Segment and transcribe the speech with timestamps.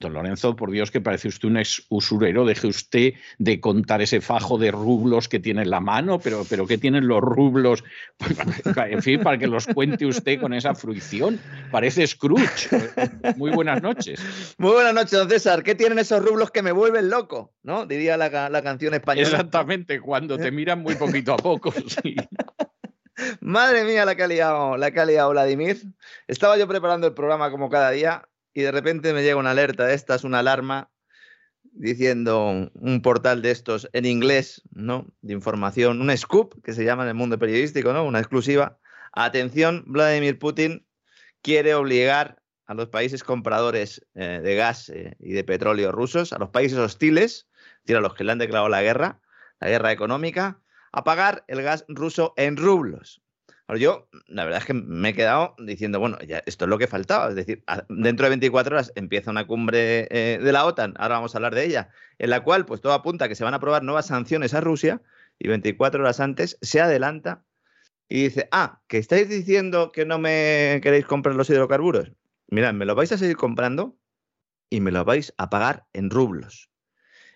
[0.00, 4.20] Don Lorenzo, por Dios, que parece usted un ex usurero, deje usted de contar ese
[4.20, 7.82] fajo de rublos que tiene en la mano, pero, pero ¿qué tienen los rublos?
[8.88, 11.40] En fin, para que los cuente usted con esa fruición.
[11.70, 12.68] Parece Scrooge.
[13.36, 14.20] Muy buenas noches.
[14.58, 15.62] Muy buenas noches, don César.
[15.62, 17.52] ¿Qué tienen esos rublos que me vuelven loco?
[17.62, 17.86] ¿No?
[17.86, 19.28] Diría la, la canción española.
[19.28, 21.72] Exactamente, cuando te miran muy poquito a poco.
[21.72, 22.16] Sí.
[23.40, 25.82] Madre mía, la que ha liado, la que ha liado Vladimir.
[26.26, 29.92] Estaba yo preparando el programa como cada día y de repente me llega una alerta,
[29.92, 30.90] esta es una alarma
[31.62, 35.06] diciendo un portal de estos en inglés, ¿no?
[35.20, 38.04] De información, un scoop que se llama en el mundo periodístico, ¿no?
[38.04, 38.80] Una exclusiva.
[39.12, 40.84] Atención, Vladimir Putin
[41.40, 46.38] quiere obligar a los países compradores eh, de gas eh, y de petróleo rusos, a
[46.40, 49.20] los países hostiles, es decir, a los que le han declarado la guerra,
[49.60, 53.22] la guerra económica, a pagar el gas ruso en rublos.
[53.68, 56.78] Ahora yo, la verdad es que me he quedado diciendo, bueno, ya esto es lo
[56.78, 57.28] que faltaba.
[57.28, 61.34] Es decir, dentro de 24 horas empieza una cumbre eh, de la OTAN, ahora vamos
[61.34, 63.58] a hablar de ella, en la cual pues todo apunta a que se van a
[63.58, 65.02] aprobar nuevas sanciones a Rusia
[65.38, 67.44] y 24 horas antes se adelanta
[68.08, 72.10] y dice, ah, que estáis diciendo que no me queréis comprar los hidrocarburos.
[72.46, 73.98] Mirad, me lo vais a seguir comprando
[74.70, 76.70] y me lo vais a pagar en rublos.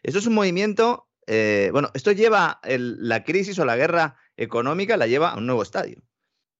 [0.02, 5.06] Esto es un movimiento, eh, bueno, esto lleva la crisis o la guerra económica, la
[5.06, 6.02] lleva a un nuevo estadio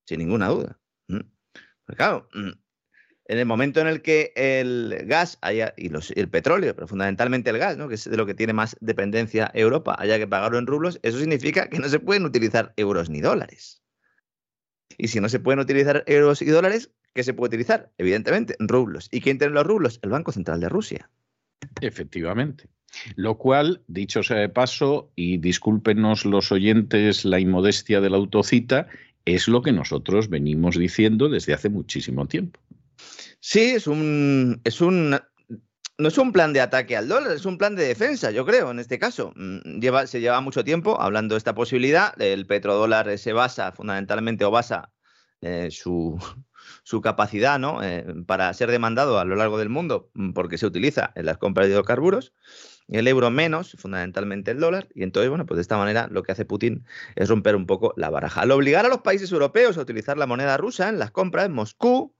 [0.04, 0.78] sin ninguna duda.
[1.06, 6.88] Pues claro, en el momento en el que el gas haya, y, el petróleo, pero
[6.88, 7.88] fundamentalmente el gas, ¿no?
[7.88, 11.18] que es de lo que tiene más dependencia Europa, haya que pagarlo en rublos, eso
[11.18, 13.82] significa que no se pueden utilizar euros ni dólares.
[14.98, 17.90] Y si no se pueden utilizar euros y dólares, ¿qué se puede utilizar?
[17.96, 19.08] Evidentemente, rublos.
[19.10, 19.98] ¿Y quién tiene los rublos?
[20.02, 21.10] El Banco Central de Rusia.
[21.80, 22.68] Efectivamente.
[23.16, 28.88] Lo cual, dicho sea de paso, y discúlpenos los oyentes la inmodestia de la autocita,
[29.24, 32.60] es lo que nosotros venimos diciendo desde hace muchísimo tiempo.
[33.40, 35.18] Sí, es un, es un,
[35.98, 38.70] no es un plan de ataque al dólar, es un plan de defensa, yo creo,
[38.70, 39.32] en este caso.
[39.36, 42.20] Mm, lleva, se lleva mucho tiempo hablando de esta posibilidad.
[42.20, 44.92] El petrodólar se basa fundamentalmente o basa
[45.40, 46.18] eh, su,
[46.84, 47.82] su, capacidad ¿no?
[47.82, 51.38] Eh, para ser demandado a lo largo del mundo mm, porque se utiliza en las
[51.38, 52.32] compras de hidrocarburos
[52.88, 56.32] el euro menos, fundamentalmente el dólar, y entonces, bueno, pues de esta manera lo que
[56.32, 56.84] hace Putin
[57.16, 58.42] es romper un poco la baraja.
[58.42, 62.14] Al obligar a los países europeos a utilizar la moneda rusa en las compras, Moscú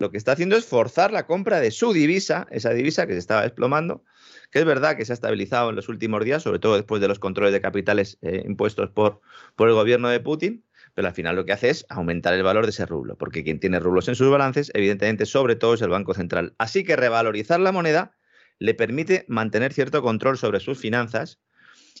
[0.00, 3.18] lo que está haciendo es forzar la compra de su divisa, esa divisa que se
[3.18, 4.02] estaba desplomando,
[4.50, 7.08] que es verdad que se ha estabilizado en los últimos días, sobre todo después de
[7.08, 9.20] los controles de capitales eh, impuestos por,
[9.56, 12.64] por el gobierno de Putin, pero al final lo que hace es aumentar el valor
[12.64, 15.90] de ese rublo, porque quien tiene rublos en sus balances, evidentemente, sobre todo es el
[15.90, 16.54] Banco Central.
[16.56, 18.16] Así que revalorizar la moneda
[18.60, 21.40] le permite mantener cierto control sobre sus finanzas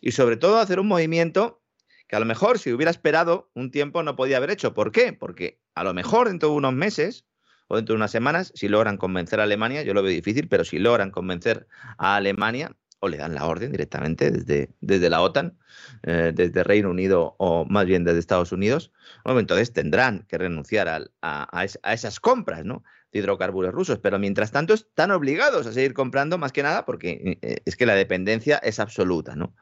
[0.00, 1.62] y sobre todo hacer un movimiento
[2.06, 4.74] que a lo mejor si hubiera esperado un tiempo no podía haber hecho.
[4.74, 5.12] ¿Por qué?
[5.12, 7.24] Porque a lo mejor dentro de unos meses
[7.68, 10.64] o dentro de unas semanas, si logran convencer a Alemania, yo lo veo difícil, pero
[10.64, 11.66] si logran convencer
[11.98, 15.56] a Alemania o le dan la orden directamente desde, desde la OTAN,
[16.02, 18.92] eh, desde Reino Unido o más bien desde Estados Unidos,
[19.24, 22.84] bueno, entonces tendrán que renunciar a, a, a esas compras, ¿no?
[23.12, 27.38] De hidrocarburos rusos, pero mientras tanto están obligados a seguir comprando más que nada porque
[27.42, 29.54] eh, es que la dependencia es absoluta, ¿no?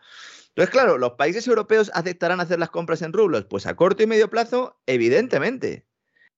[0.48, 3.44] Entonces, claro, ¿los países europeos aceptarán hacer las compras en rublos?
[3.44, 5.86] Pues a corto y medio plazo, evidentemente.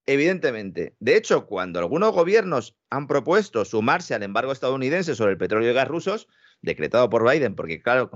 [0.05, 0.95] Evidentemente.
[0.99, 5.75] De hecho, cuando algunos gobiernos han propuesto sumarse al embargo estadounidense sobre el petróleo y
[5.75, 6.29] gas rusos,
[6.61, 8.11] decretado por Biden, porque claro,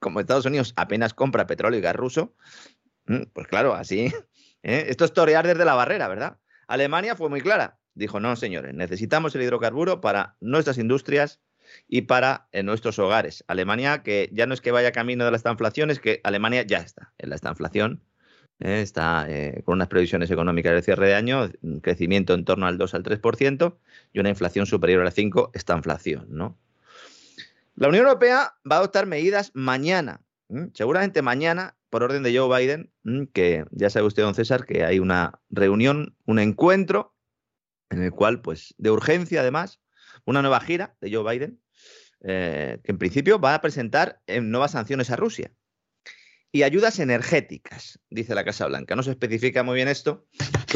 [0.00, 2.34] como, Estados Unidos apenas compra petróleo y gas ruso,
[3.06, 4.12] mm, pues claro, así.
[4.64, 4.86] ¿eh?
[4.88, 6.38] Esto es torear desde la barrera, ¿verdad?
[6.66, 11.40] Alemania fue muy clara dijo, no, señores, necesitamos el hidrocarburo para nuestras industrias
[11.88, 13.44] y para nuestros hogares.
[13.48, 16.78] Alemania, que ya no es que vaya camino de la estanflación, es que Alemania ya
[16.78, 18.02] está en la estanflación.
[18.60, 18.80] ¿eh?
[18.80, 22.78] está eh, con unas previsiones económicas de cierre de año, un crecimiento en torno al
[22.78, 23.76] 2 al 3%
[24.12, 26.58] y una inflación superior al 5, esta inflación, ¿no?
[27.76, 30.20] La Unión Europea va a adoptar medidas mañana,
[30.74, 32.92] seguramente mañana, por orden de Joe Biden,
[33.32, 37.13] que ya sabe usted, don César, que hay una reunión, un encuentro,
[37.90, 39.80] en el cual, pues, de urgencia además,
[40.24, 41.60] una nueva gira de Joe Biden,
[42.26, 45.52] eh, que en principio va a presentar nuevas sanciones a Rusia
[46.54, 48.94] y ayudas energéticas, dice la Casa Blanca.
[48.94, 50.24] No se especifica muy bien esto.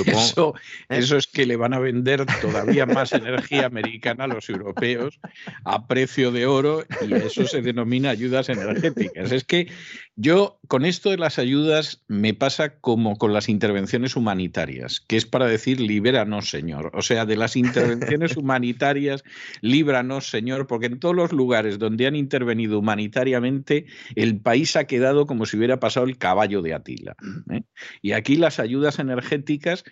[0.07, 0.55] Eso,
[0.89, 0.99] ¿eh?
[0.99, 5.19] eso, es que le van a vender todavía más energía americana a los europeos
[5.65, 9.33] a precio de oro y eso se denomina ayudas energéticas.
[9.33, 9.69] Es que
[10.17, 15.27] yo con esto de las ayudas me pasa como con las intervenciones humanitarias, que es
[15.27, 16.91] para decir libéranos, Señor.
[16.95, 19.23] O sea, de las intervenciones humanitarias,
[19.61, 23.87] líbranos, Señor, porque en todos los lugares donde han intervenido humanitariamente,
[24.17, 27.15] el país ha quedado como si hubiera pasado el caballo de Atila.
[27.53, 27.63] ¿eh?
[28.03, 29.85] Y aquí las ayudas energéticas,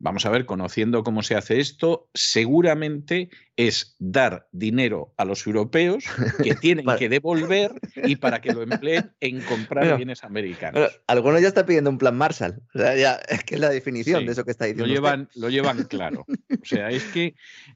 [0.00, 6.04] vamos a ver, conociendo cómo se hace esto, seguramente es dar dinero a los europeos
[6.42, 11.00] que tienen que devolver y para que lo empleen en comprar bienes americanos.
[11.06, 12.62] algunos ya están pidiendo un plan Marshall.
[12.74, 14.86] O sea, ya, es que es la definición de eso que está diciendo.
[14.86, 16.24] Lo llevan, lo llevan claro.
[16.28, 17.34] O sea, es que,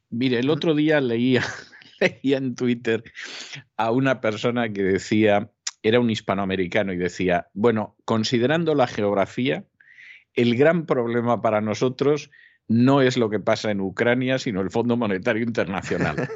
[0.08, 1.44] mire, el otro día leía,
[2.00, 3.04] leía en Twitter
[3.76, 5.50] a una persona que decía
[5.84, 9.66] era un hispanoamericano y decía, bueno, considerando la geografía,
[10.34, 12.30] el gran problema para nosotros
[12.66, 16.28] no es lo que pasa en Ucrania, sino el Fondo Monetario Internacional.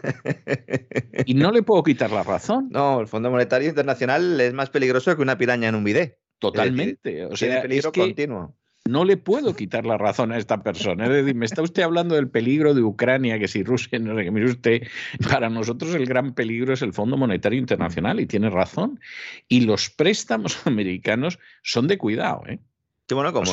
[1.27, 2.69] y no le puedo quitar la razón.
[2.71, 6.19] No, el Fondo Monetario Internacional es más peligroso que una piraña en un bidé.
[6.39, 7.25] Totalmente.
[7.25, 8.55] o sea, peligro continuo
[8.89, 11.05] no le puedo quitar la razón a esta persona.
[11.05, 14.25] Es decir, me está usted hablando del peligro de Ucrania, que si Rusia, no sé
[14.25, 14.83] qué, mire usted,
[15.31, 18.99] para nosotros el gran peligro es el Fondo Monetario Internacional y tiene razón.
[19.47, 22.61] Y los préstamos americanos son de cuidado, ¿eh?
[23.09, 23.51] Sí, bueno, como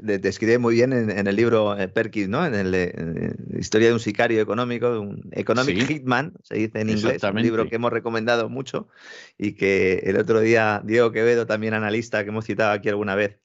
[0.00, 2.46] describe muy bien en, el libro eh, Perkins, ¿no?
[2.46, 7.22] En, el, Historia de un sicario económico, de un economic hitman, se dice en inglés,
[7.22, 8.88] un libro que hemos recomendado mucho
[9.36, 13.38] y que el otro día Diego Quevedo, también analista que hemos citado aquí alguna vez,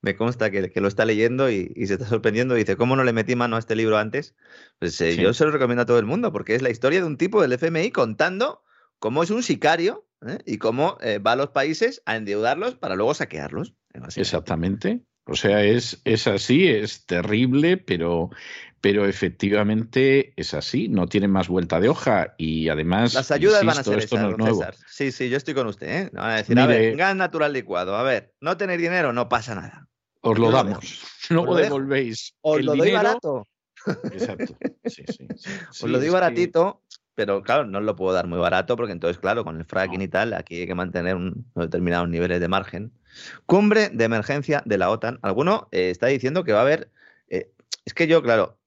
[0.00, 2.56] me consta que, lo está leyendo y, se está sorprendiendo.
[2.56, 4.34] Y dice, ¿cómo no le metí mano a este libro antes?
[4.78, 7.06] Pues eh, yo se lo recomiendo a todo el mundo, porque es la historia de
[7.06, 8.62] un tipo del FMI contando
[8.98, 10.38] cómo es un sicario ¿eh?
[10.46, 13.74] y cómo eh, va a los países a endeudarlos para luego saquearlos.
[14.16, 15.00] Exactamente.
[15.26, 18.30] O sea, es, es así, es terrible, pero,
[18.80, 23.14] pero efectivamente es así, no tiene más vuelta de hoja y además.
[23.14, 24.62] Las ayudas van a ser esto nuevo.
[24.86, 25.88] Sí, sí, yo estoy con usted.
[25.88, 26.10] ¿eh?
[26.12, 29.54] van a decir, a ver, gas natural licuado, a ver, no tener dinero, no pasa
[29.54, 29.88] nada.
[30.20, 32.34] Os lo damos, no lo devolvéis.
[32.42, 33.48] Os lo doy barato.
[34.12, 34.56] Exacto.
[34.86, 35.26] Sí, sí,
[35.70, 36.82] os lo doy baratito,
[37.14, 40.08] pero claro, no lo puedo dar muy barato porque entonces, claro, con el fracking y
[40.08, 42.92] tal, aquí hay que mantener un, determinados niveles de margen.
[43.46, 45.18] Cumbre de emergencia de la OTAN.
[45.22, 46.90] Alguno eh, está diciendo que va a haber.
[47.28, 47.50] Eh,
[47.84, 48.58] es que yo, claro,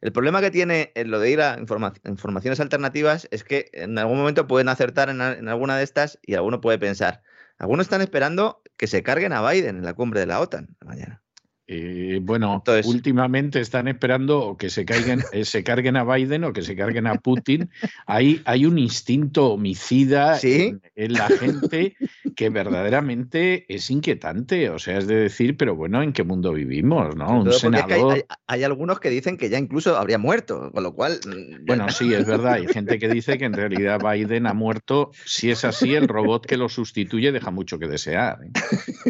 [0.00, 4.48] el problema que tiene lo de ir a informaciones alternativas es que en algún momento
[4.48, 7.22] pueden acertar en, alguna de estas y alguno puede pensar,
[7.56, 11.22] algunos están esperando que se carguen a Biden en la cumbre de la OTAN mañana.
[11.68, 16.62] Eh, bueno, últimamente están esperando que se, caigan, eh, se carguen a Biden o que
[16.62, 17.70] se carguen a Putin.
[18.06, 21.96] Hay, hay un instinto homicida en, la gente
[22.34, 24.70] que verdaderamente es inquietante.
[24.70, 27.14] O sea, es de decir, pero bueno, ¿en qué mundo vivimos?
[27.16, 27.42] ¿no?
[27.42, 28.24] Un senador...
[28.46, 31.20] hay, algunos que dicen que ya incluso habría muerto, con lo cual.
[31.26, 32.54] Mm, bueno, sí, es verdad.
[32.54, 35.10] Hay gente que dice que en realidad Biden ha muerto.
[35.24, 38.38] Si es así, el robot que lo sustituye deja mucho que desear.
[38.44, 38.50] ¿eh?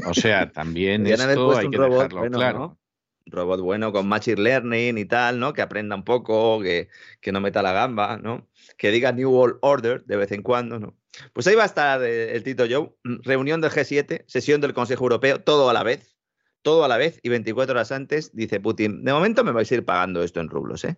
[0.06, 2.78] O sea, también esto hay que dejarlo claro.
[3.26, 5.52] Robot bueno con machine learning y tal, ¿no?
[5.52, 6.88] Que aprenda un poco, que,
[7.32, 8.48] no meta la gamba, ¿no?
[8.76, 10.96] Que diga New World Order de vez en cuando, ¿no?
[11.32, 14.74] Pues ahí va a estar eh, el Tito Joe, mm, reunión del G7, sesión del
[14.74, 16.16] Consejo Europeo, todo a la vez,
[16.62, 19.74] todo a la vez, y 24 horas antes dice Putin, de momento me vais a
[19.74, 20.96] ir pagando esto en rublos, ¿eh?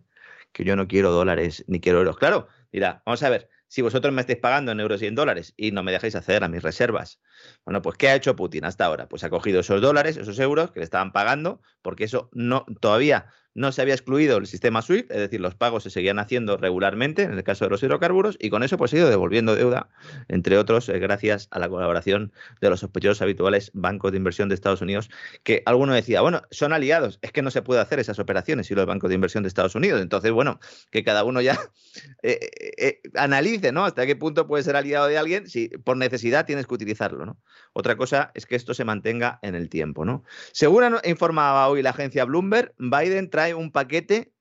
[0.52, 2.16] Que yo no quiero dólares ni quiero euros.
[2.16, 5.52] Claro, mira, vamos a ver, si vosotros me estáis pagando en euros y en dólares
[5.56, 7.20] y no me dejáis acceder a mis reservas.
[7.64, 9.08] Bueno, pues ¿qué ha hecho Putin hasta ahora?
[9.08, 13.26] Pues ha cogido esos dólares, esos euros que le estaban pagando, porque eso no todavía
[13.54, 17.22] no se había excluido el sistema SWIFT, es decir, los pagos se seguían haciendo regularmente
[17.22, 19.88] en el caso de los hidrocarburos y con eso pues ha ido devolviendo deuda,
[20.28, 24.54] entre otros, eh, gracias a la colaboración de los sospechosos habituales bancos de inversión de
[24.54, 25.10] Estados Unidos,
[25.42, 28.74] que alguno decía, bueno, son aliados, es que no se puede hacer esas operaciones si
[28.74, 30.02] los bancos de inversión de Estados Unidos.
[30.02, 30.58] Entonces, bueno,
[30.90, 31.58] que cada uno ya
[32.22, 32.38] eh,
[32.76, 33.84] eh, analice, ¿no?
[33.84, 37.38] Hasta qué punto puede ser aliado de alguien si por necesidad tienes que utilizarlo, ¿no?
[37.74, 40.24] Otra cosa es que esto se mantenga en el tiempo, ¿no?
[40.52, 44.32] Según informaba hoy la agencia Bloomberg, Biden trae un paquete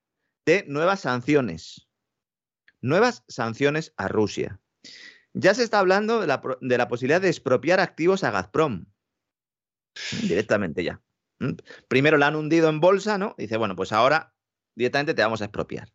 [0.46, 1.88] de nuevas sanciones
[2.84, 4.60] nuevas sanciones a Rusia.
[5.34, 8.86] Ya se está hablando de la, posibilidad de expropiar activos a Gazprom.
[10.22, 11.02] Directamente ya.
[11.40, 11.54] ¿Mm?
[11.88, 13.34] Primero la han hundido en bolsa, ¿no?
[13.38, 14.36] Dice, bueno, pues ahora
[14.76, 15.92] directamente te vamos a expropiar.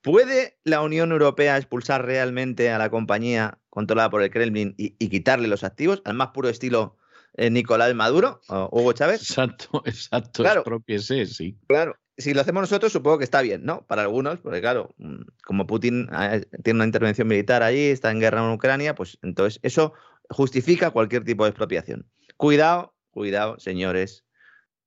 [0.00, 5.48] ¿Puede la Unión Europea expulsar realmente a la compañía controlada por el Kremlin y, quitarle
[5.48, 6.98] los activos al más puro estilo
[7.38, 9.22] eh, Nicolás Maduro o Hugo Chávez?
[9.22, 10.42] Exacto, exacto.
[10.42, 10.60] Claro.
[10.60, 11.56] Expropiese, sí.
[11.68, 11.96] Claro.
[12.18, 13.86] Si lo hacemos nosotros, supongo que está bien, ¿no?
[13.86, 18.20] Para algunos, porque claro, mm, como Putin eh, tiene una intervención militar allí, está en
[18.20, 19.94] guerra en Ucrania, pues entonces eso
[20.28, 22.06] justifica cualquier tipo de expropiación.
[22.36, 24.26] Cuidado, cuidado, señores.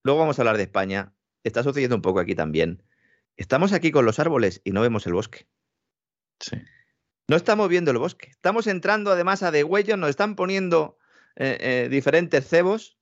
[0.03, 1.11] Luego vamos a hablar de España.
[1.43, 2.83] Está sucediendo un poco aquí también.
[3.35, 5.47] Estamos aquí con los árboles y no vemos el bosque.
[6.39, 6.57] Sí.
[7.27, 8.29] No estamos viendo el bosque.
[8.29, 10.97] Estamos entrando además a degüello, nos están poniendo
[11.35, 12.97] eh, eh, diferentes cebos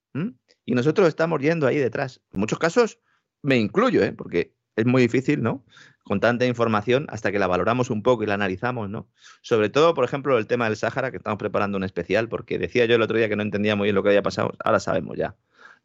[0.65, 2.21] y nosotros estamos yendo ahí detrás.
[2.31, 2.99] En muchos casos
[3.41, 4.13] me incluyo, ¿eh?
[4.13, 5.65] porque es muy difícil, ¿no?
[6.03, 9.07] Con tanta información hasta que la valoramos un poco y la analizamos, ¿no?
[9.41, 12.85] Sobre todo, por ejemplo, el tema del Sáhara, que estamos preparando un especial, porque decía
[12.85, 14.53] yo el otro día que no entendía muy bien lo que había pasado.
[14.63, 15.35] Ahora sabemos ya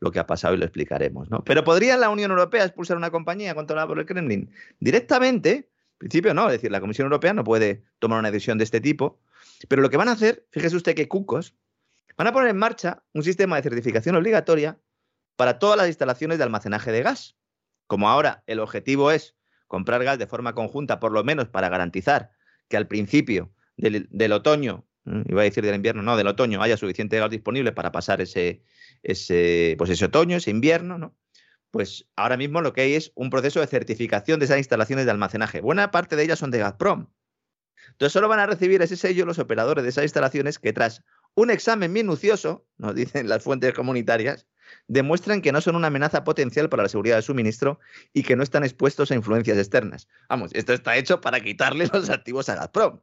[0.00, 1.42] lo que ha pasado y lo explicaremos, ¿no?
[1.45, 4.50] Pero ¿podría la Unión Europea expulsar una compañía controlada por el Kremlin?
[4.78, 5.66] Directamente, en
[5.99, 9.21] principio no, es decir, la Comisión Europea no puede tomar una decisión de este tipo,
[9.69, 11.55] pero lo que van a hacer, fíjese usted que cucos,
[12.17, 14.78] van a poner en marcha un sistema de certificación obligatoria
[15.37, 17.37] para todas las instalaciones de almacenaje de gas.
[17.87, 19.37] Como ahora el objetivo es
[19.67, 22.33] comprar gas de forma conjunta, por lo menos para garantizar
[22.69, 27.19] que al principio del, otoño, iba a decir del invierno, no, del otoño, haya suficiente
[27.19, 28.62] gas disponible para pasar ese,
[29.02, 31.17] ese, pues ese otoño, ese invierno, ¿no?
[31.70, 35.10] Pues ahora mismo lo que hay es un proceso de certificación de esas instalaciones de
[35.10, 35.60] almacenaje.
[35.60, 37.08] Buena parte de ellas son de Gazprom.
[37.90, 41.02] Entonces solo van a recibir ese sello los operadores de esas instalaciones que tras
[41.34, 44.46] un examen minucioso, nos dicen las fuentes comunitarias,
[44.87, 47.78] demuestran que no son una amenaza potencial para la seguridad del suministro
[48.12, 50.08] y que no están expuestos a influencias externas.
[50.28, 53.00] Vamos, esto está hecho para quitarle los activos a Gazprom.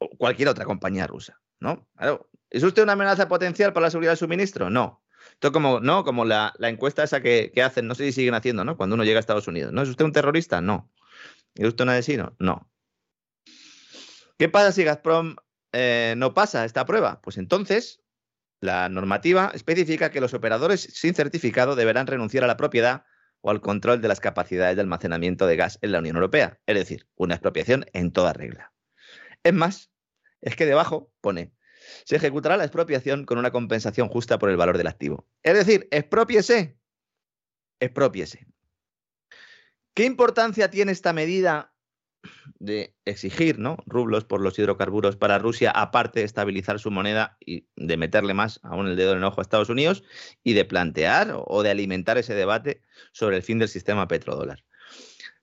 [0.00, 1.88] O cualquier otra compañía rusa, ¿no?
[1.96, 2.30] Claro.
[2.50, 4.70] ¿Es usted una amenaza potencial para la seguridad del suministro?
[4.70, 5.02] No.
[5.38, 6.02] Esto como, ¿no?
[6.02, 8.76] Como la, encuesta esa que, hacen, no sé si siguen haciendo, ¿no?
[8.76, 9.72] Cuando uno llega a Estados Unidos.
[9.72, 10.60] ¿No es usted un terrorista?
[10.60, 10.90] No.
[11.54, 12.34] ¿Es usted un asesino?
[12.40, 12.68] No.
[14.36, 15.36] ¿Qué pasa si Gazprom
[15.72, 17.20] eh, no pasa esta prueba?
[17.22, 18.02] Pues entonces
[18.60, 23.04] la normativa especifica que los operadores sin certificado deberán renunciar a la propiedad
[23.40, 26.74] o al control de las capacidades de almacenamiento de gas en la Unión Europea, es
[26.74, 28.72] decir, una expropiación en toda regla.
[29.44, 29.92] Es más,
[30.40, 31.52] es que debajo pone,
[32.04, 35.26] se ejecutará la expropiación con una compensación justa por el valor del activo.
[35.42, 36.78] Es decir, expropiese,
[37.80, 38.46] expropiese.
[39.94, 41.74] ¿Qué importancia tiene esta medida
[42.58, 43.78] de exigir ¿no?
[43.86, 48.60] rublos por los hidrocarburos para Rusia, aparte de estabilizar su moneda y de meterle más
[48.62, 50.04] aún el dedo en el ojo a Estados Unidos
[50.42, 54.64] y de plantear o de alimentar ese debate sobre el fin del sistema petrodólar.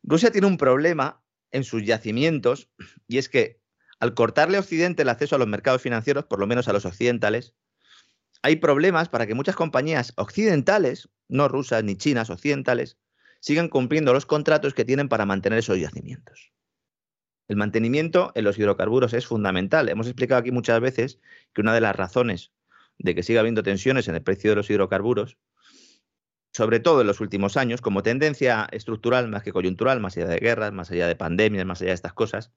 [0.04, 2.70] Rusia tiene un problema en sus yacimientos
[3.08, 3.62] y es que
[4.00, 6.86] al cortarle a Occidente el acceso a los mercados financieros, por lo menos a los
[6.86, 7.56] occidentales,
[8.42, 12.98] hay problemas para que muchas compañías occidentales, no rusas ni chinas, occidentales,
[13.40, 16.52] sigan cumpliendo los contratos que tienen para mantener esos yacimientos.
[17.48, 19.88] El mantenimiento en los hidrocarburos es fundamental.
[19.90, 21.20] Hemos explicado aquí muchas veces
[21.54, 22.52] que una de las razones
[22.98, 25.38] de que siga habiendo tensiones en el precio de los hidrocarburos,
[26.54, 30.38] sobre todo en los últimos años, como tendencia estructural más que coyuntural, más allá de
[30.38, 32.52] guerras, más allá de pandemias, más allá de estas cosas,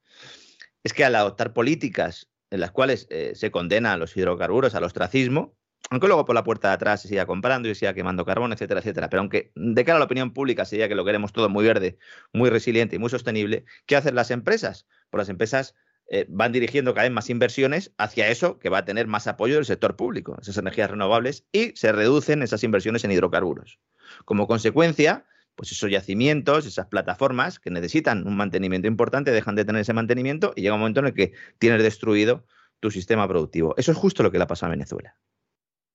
[0.84, 4.84] es que al adoptar políticas en las cuales eh, se condena a los hidrocarburos al
[4.84, 5.56] ostracismo,
[5.90, 8.52] aunque luego por la puerta de atrás se siga comprando y se siga quemando carbón,
[8.52, 9.08] etcétera, etcétera.
[9.08, 11.98] Pero aunque de cara a la opinión pública sería que lo queremos todo muy verde,
[12.32, 14.86] muy resiliente y muy sostenible, ¿qué hacen las empresas?
[15.10, 15.74] Pues las empresas
[16.10, 19.56] eh, van dirigiendo cada vez más inversiones hacia eso que va a tener más apoyo
[19.56, 23.78] del sector público, esas energías renovables, y se reducen esas inversiones en hidrocarburos.
[24.24, 25.26] Como consecuencia,
[25.58, 30.52] pues esos yacimientos, esas plataformas que necesitan un mantenimiento importante, dejan de tener ese mantenimiento
[30.54, 32.46] y llega un momento en el que tienes destruido
[32.78, 33.74] tu sistema productivo.
[33.76, 35.18] Eso es justo lo que le ha pasado a Venezuela.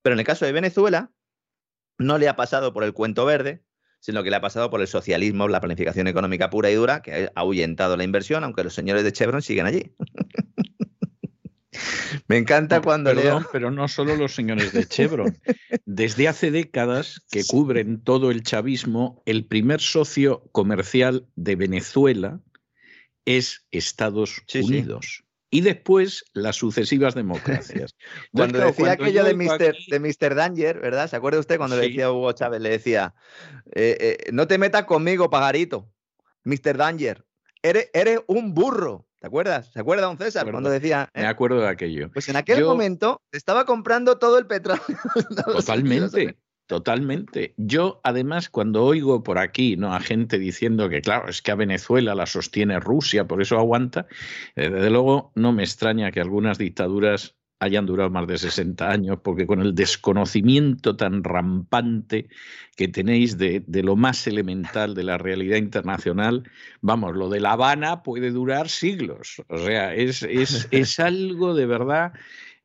[0.01, 1.13] Pero en el caso de Venezuela,
[1.98, 3.63] no le ha pasado por el cuento verde,
[4.01, 7.32] sino que le ha pasado por el socialismo, la planificación económica pura y dura, que
[7.34, 9.96] ha ahuyentado la inversión, aunque los señores de Chevron siguen allí.
[12.27, 13.46] Me encanta cuando leo...
[13.51, 15.38] Pero no solo los señores de Chevron.
[15.86, 22.39] Desde hace décadas que cubren todo el chavismo, el primer socio comercial de Venezuela
[23.25, 27.96] es Estados Unidos y después las sucesivas democracias.
[28.34, 30.34] cuando decía aquello de Mr., de Mr.
[30.34, 31.08] Danger, ¿verdad?
[31.08, 32.60] ¿Se acuerda usted cuando le decía a Hugo Chávez?
[32.60, 33.13] Le decía,
[33.72, 35.92] eh, eh, no te metas conmigo, pagarito,
[36.44, 36.75] Mr.
[36.75, 37.27] Danger,
[37.62, 39.08] eres, eres un burro.
[39.24, 39.72] ¿Te acuerdas?
[39.72, 40.51] ¿Se acuerda, don César?
[40.51, 41.10] Cuando decía.
[41.15, 41.27] Me eh?
[41.27, 42.12] acuerdo de aquello.
[42.12, 44.84] Pues en aquel momento estaba comprando todo el petróleo.
[45.46, 46.38] Totalmente.
[46.68, 47.53] Totalmente.
[47.56, 49.96] Yo, además, cuando oigo por aquí ¿no?
[49.96, 54.08] a gente diciendo que, claro, es que a Venezuela la sostiene Rusia, por eso aguanta,
[54.58, 59.20] eh, desde luego no me extraña que algunas dictaduras hayan durado más de 60 años,
[59.24, 62.27] porque con el desconocimiento tan rampante
[62.75, 66.43] que tenéis de, de, lo más elemental de la realidad internacional,
[66.82, 69.41] vamos, lo de La Habana puede durar siglos.
[69.48, 72.13] O sea, es, es, es algo de verdad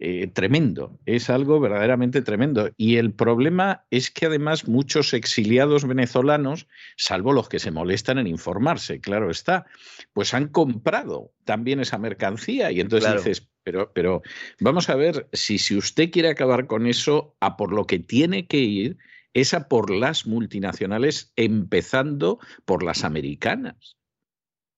[0.00, 2.70] eh, tremendo, es algo verdaderamente tremendo.
[2.76, 8.28] Y el problema es que además muchos exiliados venezolanos, salvo los que se molestan en
[8.28, 9.66] informarse, claro está,
[10.12, 14.22] pues han comprado también esa mercancía y entonces dices, pero, pero
[14.60, 18.46] vamos a ver, si, si usted quiere acabar con eso, a por lo que tiene
[18.46, 18.98] que ir
[19.34, 23.98] es a por las multinacionales, empezando por las americanas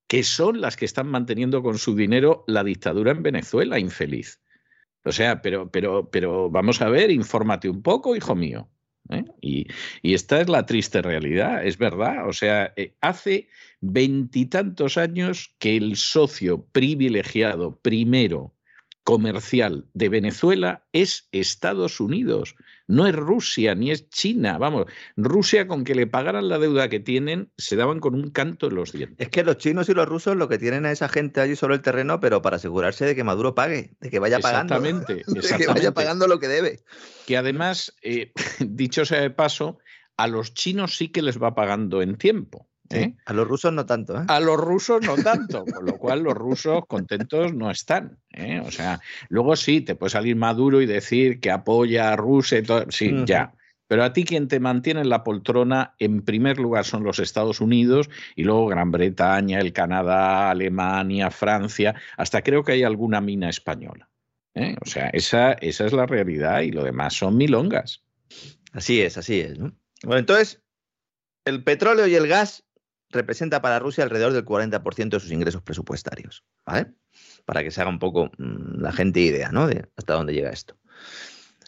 [0.09, 4.41] que son las que están manteniendo con su dinero la dictadura en Venezuela, infeliz.
[5.05, 8.69] O sea, pero, pero, pero vamos a ver, infórmate un poco, hijo mío.
[9.11, 9.25] ¿eh?
[9.41, 9.67] Y,
[10.03, 12.29] esta es la triste realidad, es verdad.
[12.29, 13.49] O sea, eh, hace
[13.81, 18.55] veintitantos años que el socio privilegiado primero
[19.11, 22.55] comercial de Venezuela es Estados Unidos,
[22.87, 24.57] no es Rusia ni es China.
[24.57, 24.87] Vamos,
[25.17, 28.77] Rusia con que le pagaran la deuda que tienen se daban con un canto en
[28.77, 29.17] los dientes.
[29.19, 31.75] Es que los chinos y los rusos lo que tienen a esa gente allí sobre
[31.75, 34.77] el terreno, pero para asegurarse de que Maduro pague, de que vaya pagando.
[34.77, 35.49] Exactamente, exactamente.
[35.59, 36.85] de que vaya pagando lo que debe.
[37.27, 39.81] Que además, eh, dicho sea de paso,
[40.17, 42.70] a los chinos sí que les va pagando en tiempo.
[42.91, 43.15] ¿Eh?
[43.25, 44.21] A los rusos no tanto.
[44.21, 44.25] ¿eh?
[44.27, 48.19] A los rusos no tanto, con lo cual los rusos contentos no están.
[48.33, 48.61] ¿eh?
[48.65, 52.63] O sea, luego sí, te puede salir Maduro y decir que apoya a Rusia y
[52.63, 52.87] todo.
[52.91, 53.27] Sí, uh -huh.
[53.27, 53.55] ya.
[53.87, 57.61] Pero a ti quien te mantiene en la poltrona, en primer lugar, son los Estados
[57.61, 63.49] Unidos y luego Gran Bretaña, el Canadá, Alemania, Francia, hasta creo que hay alguna mina
[63.49, 64.09] española.
[64.55, 64.77] ¿eh?
[64.81, 68.05] O sea, esa, esa es la realidad y lo demás son milongas.
[68.73, 69.59] Así es, así es.
[69.59, 69.73] ¿no?
[70.05, 70.63] Bueno, entonces,
[71.45, 72.65] el petróleo y el gas
[73.11, 76.93] representa para Rusia alrededor del 40% de sus ingresos presupuestarios, ¿vale?
[77.45, 79.67] Para que se haga un poco mmm, la gente idea, ¿no?
[79.67, 80.77] De hasta dónde llega esto.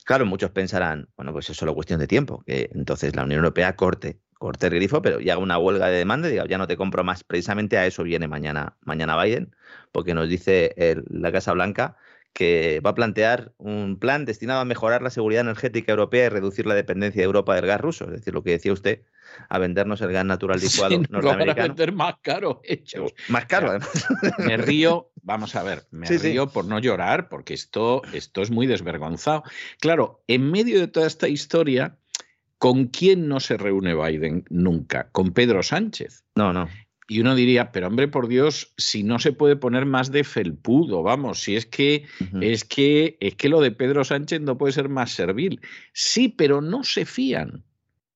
[0.04, 3.76] Claro, muchos pensarán, bueno, pues es solo cuestión de tiempo, que entonces la Unión Europea
[3.76, 6.66] corte, corte el grifo, pero y haga una huelga de demanda y diga, ya no
[6.66, 7.22] te compro más.
[7.22, 9.54] Precisamente a eso viene mañana, mañana Biden,
[9.92, 10.74] porque nos dice
[11.08, 11.96] la Casa Blanca
[12.32, 16.66] que va a plantear un plan destinado a mejorar la seguridad energética europea y reducir
[16.66, 18.06] la dependencia de Europa del gas ruso.
[18.06, 19.02] Es decir, lo que decía usted,
[19.48, 21.44] a vendernos el gas natural licuado sí, norteamericano.
[21.44, 23.12] Lo van a vender más caro, hechos.
[23.28, 24.06] Más caro, además.
[24.38, 26.50] Me río, vamos a ver, me sí, río sí.
[26.52, 29.42] por no llorar, porque esto, esto es muy desvergonzado.
[29.80, 31.96] Claro, en medio de toda esta historia,
[32.58, 35.08] ¿con quién no se reúne Biden nunca?
[35.12, 36.24] Con Pedro Sánchez.
[36.34, 36.68] No, no.
[37.08, 41.02] Y uno diría, pero hombre, por Dios, si no se puede poner más de felpudo,
[41.02, 42.44] vamos, si es que, uh -huh.
[42.44, 45.60] es que, es que lo de Pedro Sánchez no puede ser más servil.
[45.92, 47.64] Sí, pero no se fían.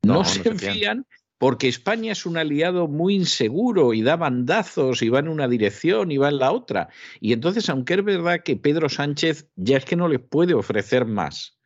[0.07, 1.07] No, no, no se, fían.
[1.39, 6.11] porque España es un aliado muy inseguro y da bandazos y va en una dirección
[6.11, 6.89] y va en la otra.
[7.21, 11.05] Y entonces, aunque es verdad que Pedro Sánchez ya es que no le puede ofrecer
[11.05, 11.57] más,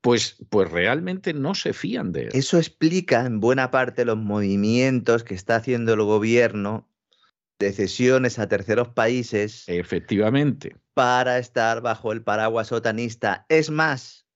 [0.00, 2.28] pues, pues realmente no se fían de él.
[2.32, 6.88] Eso explica en buena parte los movimientos que está haciendo el gobierno
[7.58, 9.64] de cesiones a terceros países.
[9.68, 10.76] Efectivamente.
[10.94, 13.44] Para estar bajo el paraguas otanista.
[13.48, 14.26] Es más,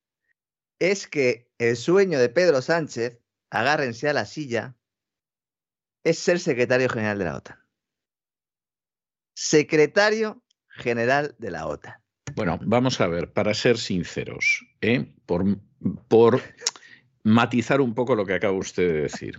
[0.78, 3.18] es que el sueño de Pedro Sánchez,
[3.54, 4.76] agárrense a la silla,
[6.02, 7.58] es ser secretario general de la OTAN.
[9.34, 11.94] Secretario general de la OTAN.
[12.34, 15.14] Bueno, vamos a ver, para ser sinceros, ¿eh?
[15.24, 15.44] por,
[16.08, 16.42] por
[17.22, 19.38] matizar un poco lo que acaba usted de decir.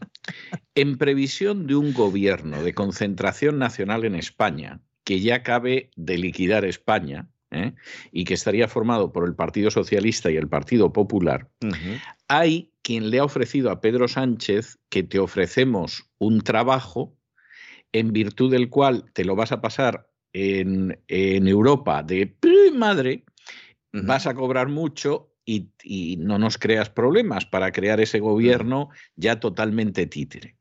[0.76, 6.64] En previsión de un gobierno de concentración nacional en España, que ya cabe de liquidar
[6.64, 7.74] España, ¿eh?
[8.12, 12.02] y que estaría formado por el Partido Socialista y el Partido Popular, uh -huh.
[12.28, 17.18] hay quien le ha ofrecido a Pedro Sánchez que te ofrecemos un trabajo
[17.92, 22.36] en virtud del cual te lo vas a pasar en, en Europa de
[22.74, 23.24] madre,
[23.94, 24.06] uh -huh.
[24.06, 29.40] vas a cobrar mucho y, y, no nos creas problemas para crear ese gobierno ya
[29.40, 30.56] totalmente títere.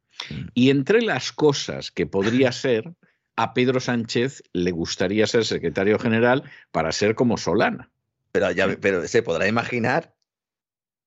[0.55, 2.95] Y entre las cosas que podría ser,
[3.37, 7.91] a Pedro Sánchez le gustaría ser secretario general para ser como Solana.
[8.33, 10.15] Pero, ya, pero se podrá imaginar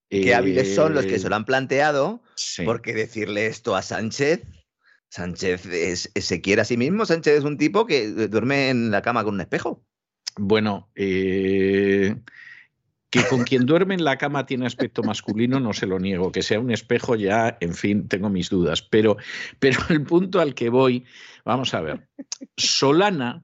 [0.09, 2.63] qué eh, hábiles son los que se lo han planteado, sí.
[2.63, 4.41] porque decirle esto a Sánchez
[5.09, 7.05] Sánchez es, se quiere a sí mismo.
[7.05, 9.83] Sánchez es un tipo que duerme en la cama con un espejo.
[10.35, 12.15] Bueno, eh,
[13.09, 16.31] que con quien duerme en la cama tiene aspecto masculino, no se lo niego.
[16.31, 18.81] Que sea un espejo ya, en fin, tengo mis dudas.
[18.81, 19.17] Pero,
[19.59, 21.05] pero el punto al que voy,
[21.45, 22.07] vamos a ver.
[22.57, 23.43] Solana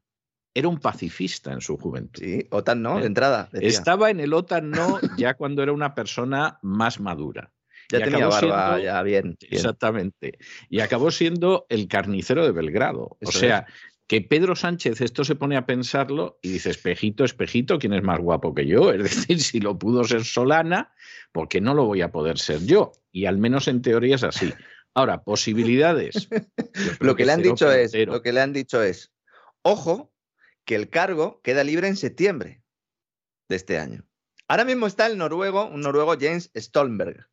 [0.53, 2.21] era un pacifista en su juventud.
[2.21, 3.49] Sí, OTAN no, de entrada.
[3.51, 3.69] Decía.
[3.69, 7.51] Estaba en el OTAN no ya cuando era una persona más madura.
[7.91, 9.23] Ya Y tenía acabó barba, siendo- ya bien.
[9.23, 9.37] bien.
[9.51, 10.37] Exactamente.
[10.69, 13.17] Y acabó siendo el carnicero de Belgrado.
[13.19, 13.65] Eso o sea,
[14.13, 18.19] que Pedro Sánchez esto se pone a pensarlo y dice, espejito, espejito, ¿quién es más
[18.19, 18.91] guapo que yo?
[18.93, 20.93] Es decir, si lo pudo ser Solana,
[21.31, 22.91] ¿por qué no lo voy a poder ser yo?
[23.11, 24.53] Y al menos en teoría es así.
[24.93, 26.29] Ahora, posibilidades.
[26.99, 29.11] Lo que le han dicho es, lo que le han dicho es,
[29.63, 30.13] ojo,
[30.63, 32.61] que el cargo queda libre en septiembre
[33.49, 34.05] de este año.
[34.47, 37.27] Ahora mismo está el noruego, un noruego James Stoltenberg.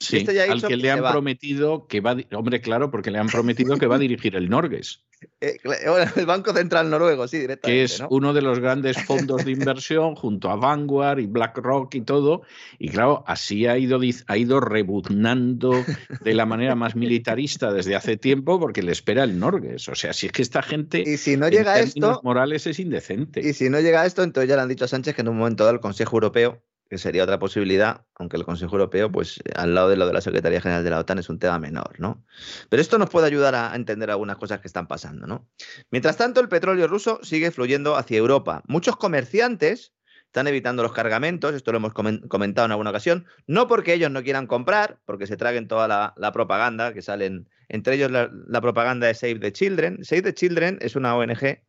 [0.00, 3.18] Sí, este ya al que le han prometido que va, a hombre, claro, porque le
[3.18, 5.04] han prometido que va a dirigir el Norges,
[5.40, 7.78] Eh, bueno, el Banco Central Noruego, sí, directamente.
[7.78, 8.08] que es ¿no?
[8.10, 12.42] uno de los grandes fondos de inversión junto a Vanguard y BlackRock y todo.
[12.78, 15.84] Y claro, así ha ido, ha ido rebuznando
[16.22, 19.88] de la manera más militarista desde hace tiempo porque le espera el Norges.
[19.88, 22.78] O sea, si es que esta gente Y si no en llega esto, morales es
[22.78, 23.40] indecente.
[23.40, 25.38] y si no llega esto, entonces ya le han dicho a Sánchez que en un
[25.38, 29.74] momento dado el Consejo Europeo, que sería otra posibilidad, aunque el Consejo Europeo, pues al
[29.74, 32.24] lado de lo de la Secretaría General de la OTAN es un tema menor, ¿no?
[32.70, 35.48] Pero esto nos puede ayudar a entender algunas cosas que están pasando, ¿no?
[35.90, 38.62] Mientras tanto, el petróleo ruso sigue fluyendo hacia Europa.
[38.66, 39.92] Muchos comerciantes
[40.24, 44.10] están evitando los cargamentos, esto lo hemos comen- comentado en alguna ocasión, no porque ellos
[44.10, 48.60] no quieran comprar, porque se traguen toda la, propaganda que salen, entre ellos la, la
[48.60, 50.04] propaganda de Save the Children.
[50.04, 51.62] Save the Children es una ONG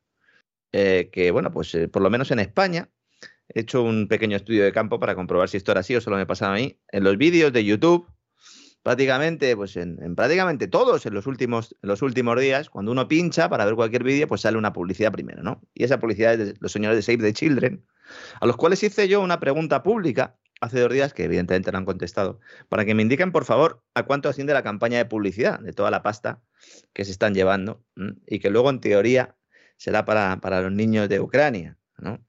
[0.71, 2.89] eh, que, bueno, pues eh, por lo menos en España,
[3.49, 6.17] he hecho un pequeño estudio de campo para comprobar si esto era así o solo
[6.17, 6.79] me pasaba a mí.
[6.91, 8.07] En los vídeos de YouTube,
[8.83, 13.07] prácticamente, pues en, en prácticamente todos, en los, últimos, en los últimos días, cuando uno
[13.07, 15.61] pincha para ver cualquier vídeo, pues sale una publicidad primero, ¿no?
[15.73, 17.85] Y esa publicidad es de los señores de Save the Children,
[18.39, 21.85] a los cuales hice yo una pregunta pública hace dos días, que evidentemente no han
[21.85, 25.71] contestado, para que me indiquen, por favor, a cuánto asciende la campaña de publicidad de
[25.73, 26.41] toda la pasta
[26.93, 27.83] que se están llevando
[28.27, 29.35] y que luego, en teoría,
[29.77, 32.25] será para, para los niños de Ucrania, ¿no?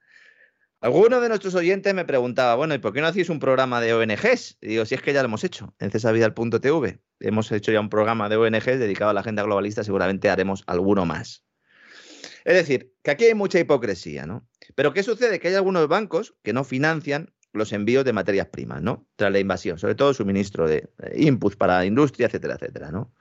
[0.82, 3.92] Alguno de nuestros oyentes me preguntaba, bueno, ¿y por qué no hacéis un programa de
[3.92, 4.56] ONGs?
[4.62, 7.00] Y digo, si es que ya lo hemos hecho, en cesavidal.tv.
[7.20, 11.04] Hemos hecho ya un programa de ONGs dedicado a la agenda globalista, seguramente haremos alguno
[11.04, 11.44] más.
[12.46, 14.48] Es decir, que aquí hay mucha hipocresía, ¿no?
[14.74, 15.38] Pero ¿qué sucede?
[15.38, 19.06] Que hay algunos bancos que no financian los envíos de materias primas, ¿no?
[19.16, 23.12] Tras la invasión, sobre todo suministro de eh, inputs para la industria, etcétera, etcétera, ¿no?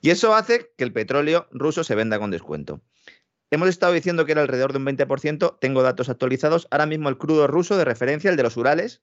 [0.00, 2.82] Y eso hace que el petróleo ruso se venda con descuento.
[3.52, 6.66] Hemos estado diciendo que era alrededor de un 20%, tengo datos actualizados.
[6.70, 9.02] Ahora mismo el crudo ruso de referencia, el de los Urales,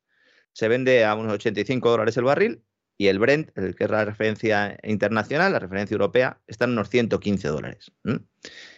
[0.53, 2.63] se vende a unos 85 dólares el barril
[2.97, 6.89] y el Brent, el que es la referencia internacional, la referencia europea, está en unos
[6.89, 7.91] 115 dólares.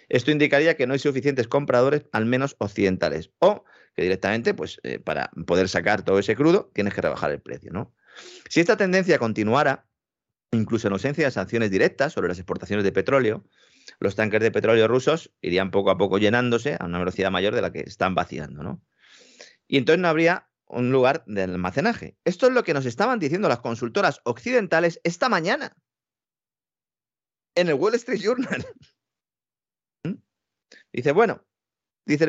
[0.09, 3.63] Esto indicaría que no hay suficientes compradores, al menos occidentales, o
[3.95, 7.93] que directamente, pues, eh, para poder sacar todo ese crudo, tienes que rebajar el precio.
[8.49, 9.87] Si esta tendencia continuara,
[10.51, 13.45] incluso en ausencia de sanciones directas sobre las exportaciones de petróleo,
[13.99, 17.61] los tanques de petróleo rusos irían poco a poco llenándose a una velocidad mayor de
[17.61, 18.81] la que están vaciando, ¿no?
[19.67, 22.17] Y entonces no habría un lugar de almacenaje.
[22.23, 25.75] Esto es lo que nos estaban diciendo las consultoras occidentales esta mañana
[27.55, 28.65] en el Wall Street Journal.
[30.03, 30.15] ¿Mm?
[30.93, 31.45] Dice, bueno,
[32.05, 32.25] dice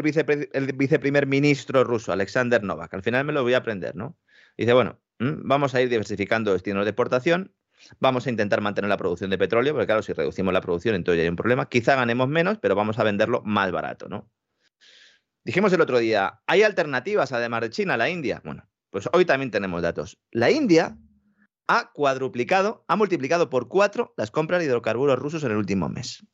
[0.53, 4.19] el, viceprimer ministro ruso, Alexander Novak, al final me lo voy a aprender, ¿no?
[4.57, 7.55] Dice, bueno, vamos a ir diversificando destinos de exportación,
[8.01, 11.19] vamos a intentar mantener la producción de petróleo, porque claro, si reducimos la producción, entonces
[11.19, 11.69] ya hay un problema.
[11.69, 14.31] Quizá ganemos menos, pero vamos a venderlo más barato, ¿no?
[15.45, 18.41] Dijimos el otro día, ¿hay alternativas además de China, la India?
[18.45, 20.19] Bueno, pues hoy también tenemos datos.
[20.31, 20.97] La India
[21.67, 26.25] ha cuadruplicado, ha multiplicado por cuatro las compras de hidrocarburos rusos en el último mes.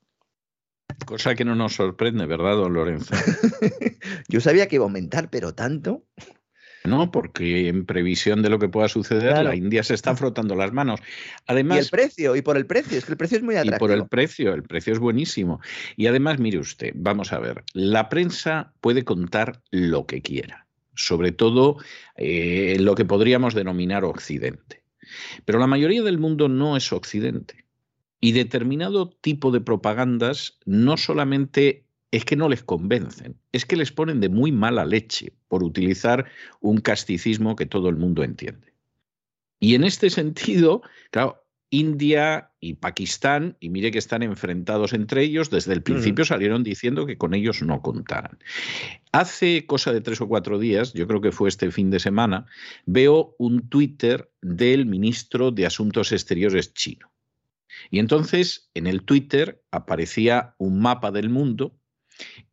[1.07, 3.15] Cosa que no nos sorprende, ¿verdad, don Lorenzo?
[4.29, 6.05] Yo sabía que iba a aumentar, pero tanto.
[6.88, 9.48] No, porque en previsión de lo que pueda suceder, Claro.
[9.51, 11.01] la India se está frotando las manos.
[11.01, 11.09] y el
[11.46, 13.79] Además, precio, y por el precio, es que el precio es muy y atractivo.
[13.79, 15.61] por el precio, el precio es buenísimo.
[15.96, 21.33] Y además, mire usted, vamos a ver, la prensa puede contar lo que quiera, sobre
[21.33, 21.77] todo
[22.16, 24.83] eh, lo que podríamos denominar Occidente.
[25.44, 27.64] Pero la mayoría del mundo no es Occidente.
[28.20, 33.92] Y determinado tipo de propagandas no solamente es que no les convencen, es que les
[33.92, 36.27] ponen de muy mala leche por utilizar
[36.61, 38.73] un casticismo que todo el mundo entiende.
[39.61, 45.51] Y en este sentido, claro, India y Pakistán, y mire que están enfrentados entre ellos,
[45.51, 48.38] desde el principio salieron diciendo que con ellos no contaran.
[49.12, 52.47] Hace cosa de tres o cuatro días, yo creo que fue este fin de semana,
[52.87, 57.11] veo un Twitter del ministro de Asuntos Exteriores chino.
[57.90, 61.78] Y entonces en el Twitter aparecía un mapa del mundo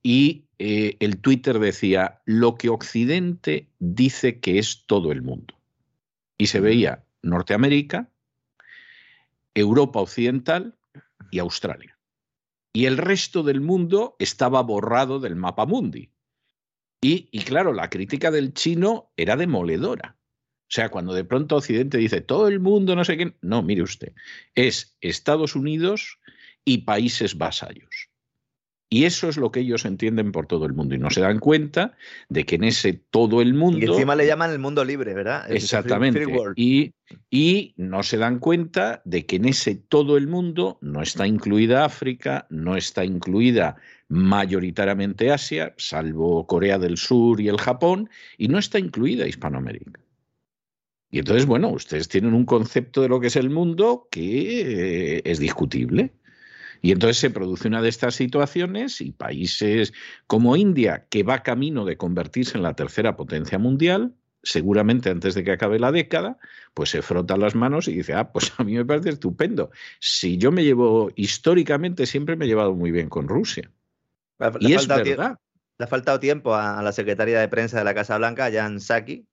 [0.04, 5.56] y eh, el Twitter decía lo que Occidente dice que es todo el mundo.
[6.38, 8.10] Y se veía Norteamérica,
[9.54, 10.75] Europa Occidental
[11.32, 11.97] y Australia.
[12.73, 16.10] Y el resto del mundo estaba borrado del mapa mundi.
[17.01, 20.17] Y, y claro, la crítica del chino era demoledora.
[20.67, 23.84] O sea, cuando de pronto Occidente dice todo el mundo, no sé qué, no, mire
[23.84, 24.13] usted,
[24.56, 26.19] es Estados Unidos
[26.65, 28.10] y países vasallos.
[28.87, 30.95] Y eso es lo que ellos entienden por todo el mundo.
[30.95, 31.95] Y no se dan cuenta
[32.29, 33.79] de que en ese todo el mundo.
[33.79, 35.51] Y encima le llaman el mundo libre, ¿verdad?
[35.51, 36.25] exactamente.
[36.55, 36.93] y,
[37.31, 41.83] y, no se dan cuenta de que en ese todo el mundo no está incluida
[41.83, 43.75] África, no está incluida
[44.07, 49.99] mayoritariamente Asia, salvo Corea del Sur y el Japón, y no está incluida Hispanoamérica.
[51.09, 55.39] Y entonces, bueno, ustedes tienen un concepto de lo que es el mundo que es
[55.39, 56.11] discutible.
[56.81, 59.93] Y entonces se produce una de estas situaciones y países
[60.27, 65.43] como India, que va camino de convertirse en la tercera potencia mundial, seguramente antes de
[65.43, 66.38] que acabe la década,
[66.73, 69.71] pues se frota las manos y dice, ah, pues a mí me parece estupendo.
[69.99, 73.71] Si yo me llevo, históricamente siempre me he llevado muy bien con Rusia.
[74.59, 75.38] y es verdad.
[75.77, 79.27] Le ha faltado tiempo a la secretaria de prensa de la Casa Blanca, Jan Psaki,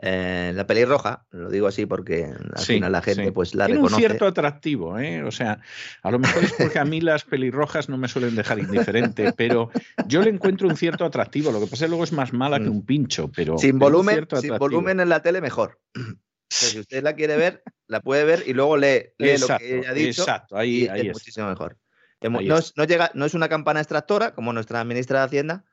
[0.00, 3.90] eh, la pelirroja, lo digo así porque al final la gente pues la Tiene un
[3.90, 5.24] cierto atractivo, ¿eh?
[5.24, 5.60] O sea,
[6.02, 9.70] a lo mejor es porque a mí las pelirrojas no me suelen dejar indiferente, pero
[10.06, 11.50] yo le encuentro un cierto atractivo.
[11.50, 12.72] Lo que pasa es que luego es más mala que mm.
[12.72, 13.58] un pincho, pero.
[13.58, 15.80] Sin volumen, sin volumen en la tele, mejor.
[16.48, 19.94] si usted la quiere ver, la puede ver y luego lee, lo que ella ha
[19.94, 20.22] dicho.
[20.22, 21.76] Exacto, ahí, es, muchísimo mejor.
[22.22, 25.64] no, es, llega, no es una campana extractora como nuestra ministra de Hacienda,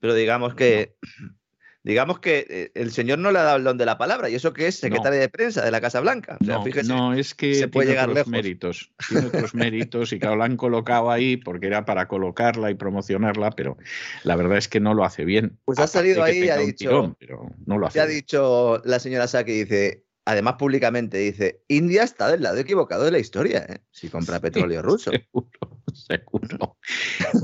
[0.00, 0.96] pero digamos que
[1.82, 4.34] digamos que eh, el señor no le ha dado el don de la palabra, y
[4.34, 6.36] eso que es secretaria de prensa de la Casa Blanca.
[6.40, 8.92] no, es que se puede llegar otros méritos.
[9.08, 13.50] Tiene otros méritos y claro, la han colocado ahí porque era para colocarla y promocionarla,
[13.52, 13.76] pero
[14.24, 15.58] la verdad es que no lo hace bien.
[15.64, 17.16] Pues ha salido ahí y ha dicho.
[17.18, 20.04] pero no lo hace ha dicho la señora Saki, dice.
[20.26, 23.78] Además, públicamente dice: India está del lado equivocado de la historia, ¿eh?
[23.90, 25.10] si compra petróleo ruso.
[25.10, 26.76] Seguro, seguro.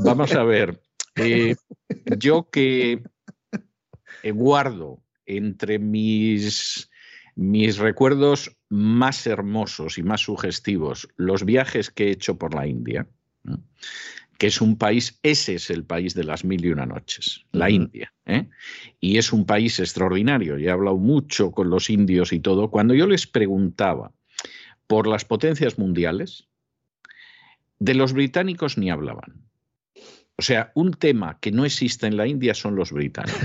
[0.04, 0.80] Vamos a ver.
[1.16, 1.56] Eh,
[2.18, 3.02] yo que
[4.32, 6.90] guardo entre mis,
[7.34, 13.06] mis recuerdos más hermosos y más sugestivos los viajes que he hecho por la India,
[14.38, 17.70] que es un país, ese es el país de las mil y una noches, la
[17.70, 18.12] India.
[18.26, 18.48] ¿eh?
[19.00, 20.58] Y es un país extraordinario.
[20.58, 22.70] Y he hablado mucho con los indios y todo.
[22.70, 24.12] Cuando yo les preguntaba
[24.86, 26.46] por las potencias mundiales,
[27.78, 29.45] de los británicos ni hablaban.
[30.38, 33.40] O sea, un tema que no existe en la India son los británicos.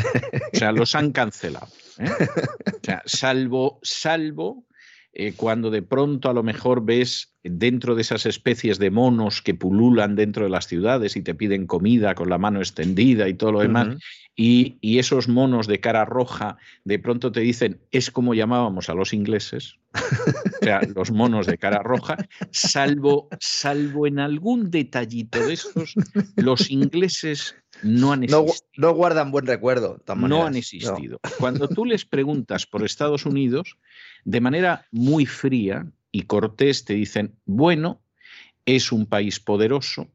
[0.53, 1.67] O sea, los han cancelado.
[1.97, 2.09] ¿eh?
[2.67, 4.65] O sea, salvo, salvo
[5.13, 9.53] eh, cuando de pronto a lo mejor ves dentro de esas especies de monos que
[9.53, 13.51] pululan dentro de las ciudades y te piden comida con la mano extendida y todo
[13.51, 13.97] lo demás,
[14.37, 18.93] y, y, esos monos de cara roja de pronto te dicen, es como llamábamos a
[18.93, 22.15] los ingleses, o sea, los monos de cara roja,
[22.51, 25.93] salvo, salvo en algún detallito de estos,
[26.37, 28.53] los ingleses no han existido.
[28.77, 30.01] No, guardan buen recuerdo.
[30.15, 31.19] No han existido.
[31.39, 33.77] Cuando tú les preguntas por Estados Unidos,
[34.23, 38.01] de manera muy fría y cortés te dicen, bueno,
[38.65, 40.07] es un país poderoso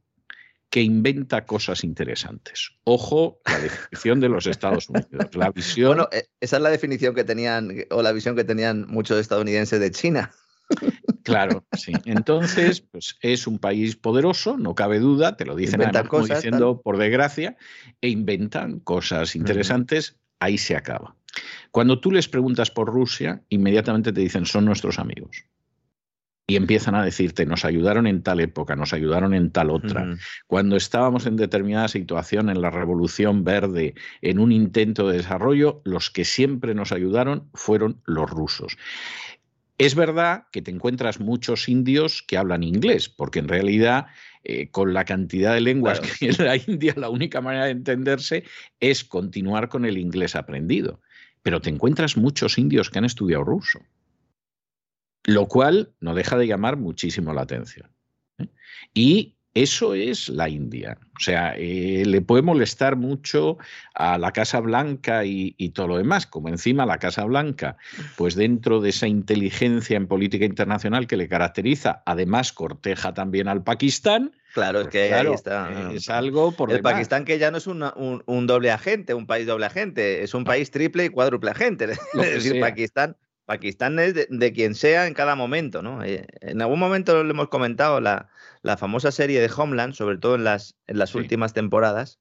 [0.70, 2.72] que inventa cosas interesantes.
[2.84, 5.34] Ojo, la definición de los Estados Unidos.
[5.34, 5.88] La visión...
[5.88, 9.80] Bueno, eh, esa es la definición que tenían, o la visión que tenían muchos estadounidenses
[9.80, 10.32] de China.
[11.22, 11.92] Claro, sí.
[12.04, 15.80] Entonces, pues es un país poderoso, no cabe duda, te lo dicen
[16.28, 17.56] diciendo por desgracia,
[18.00, 21.16] e inventan cosas interesantes, ahí se acaba.
[21.70, 25.44] Cuando tú les preguntas por Rusia, inmediatamente te dicen son nuestros amigos.
[26.48, 30.16] Y empiezan a decirte, nos ayudaron en tal época, nos ayudaron en tal otra.
[30.46, 36.08] Cuando estábamos en determinada situación, en la Revolución Verde, en un intento de desarrollo, los
[36.08, 38.78] que siempre nos ayudaron fueron los rusos.
[39.78, 44.06] Es verdad que te encuentras muchos indios que hablan inglés, porque en realidad
[44.42, 47.72] eh, con la cantidad de lenguas que hay en la India, la única manera de
[47.72, 48.44] entenderse
[48.80, 51.00] es continuar con el inglés aprendido.
[51.42, 53.80] Pero te encuentras muchos indios que han estudiado ruso,
[55.24, 57.90] lo cual no deja de llamar muchísimo la atención.
[58.38, 58.48] ¿eh?
[58.94, 60.98] Y eso es la India.
[61.16, 63.56] O sea, eh, le puede molestar mucho
[63.94, 67.78] a la Casa Blanca y, todo lo demás, como encima la Casa Blanca,
[68.16, 73.64] pues dentro de esa inteligencia en política internacional que le caracteriza, además corteja también al
[73.64, 74.32] Pakistán.
[74.52, 75.90] Claro, es que ahí está.
[75.90, 79.66] Es algo por El Pakistán que ya no es un, doble agente, un país doble
[79.66, 81.86] agente, es un país triple y cuádruple agente.
[82.14, 86.02] Es decir, Pakistán Pakistán es de, quien sea en cada momento, ¿no?
[86.02, 88.28] Eh, en algún momento lo hemos comentado, la,
[88.62, 92.18] la famosa serie de Homeland, sobre todo en las, en las últimas temporadas,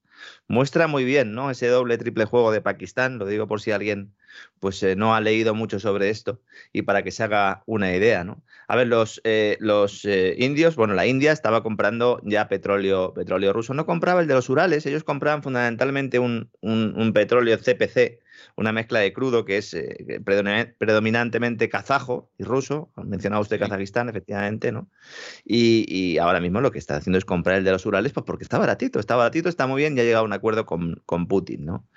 [0.48, 1.50] muestra muy bien, ¿no?
[1.50, 4.14] Ese doble triple juego de Pakistán, lo digo por si alguien
[4.60, 8.24] pues eh, no ha leído mucho sobre esto y para que se haga una idea,
[8.24, 8.44] ¿no?
[8.68, 13.74] A ver, los, eh, los indios, bueno, la India estaba comprando ya petróleo, petróleo ruso,
[13.74, 18.20] no compraba el de los Urales, ellos compraban fundamentalmente un, un, un petróleo CPC,
[18.56, 20.22] una mezcla de crudo que es eh,
[20.78, 22.90] predominantemente kazajo y ruso.
[23.04, 24.90] Mencionaba usted Kazajistán, efectivamente, ¿no?
[25.44, 28.44] Y, ahora mismo lo que está haciendo es comprar el de los Urales, pues porque
[28.44, 31.28] está baratito, está baratito, está muy bien y ha llegado a un acuerdo con, con
[31.28, 31.88] Putin, ¿no?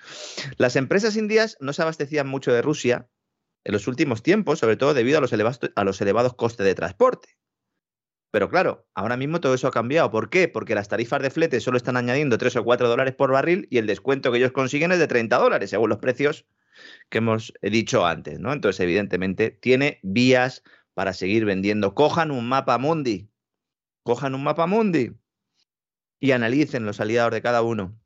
[0.57, 3.07] Las empresas indias no se abastecían mucho de Rusia
[3.63, 6.75] en los últimos tiempos, sobre todo debido a los elevados, a los elevados costes de
[6.75, 7.37] transporte.
[8.31, 10.11] Pero claro, ahora mismo todo eso ha cambiado.
[10.11, 10.47] ¿Por qué?
[10.47, 13.79] Porque las tarifas de flete solo están añadiendo 3 o 4 dólares por barril y
[13.79, 16.45] el descuento que ellos consiguen es de 30 dólares, según los precios
[17.09, 18.39] que hemos dicho antes.
[18.39, 18.53] ¿no?
[18.53, 20.63] Entonces, evidentemente, tiene vías
[20.93, 21.95] para seguir vendiendo.
[21.95, 23.31] Cojan un mapa mundi.
[24.03, 25.13] Cojan un mapa mundi
[26.19, 27.99] y analicen los aliados de cada uno.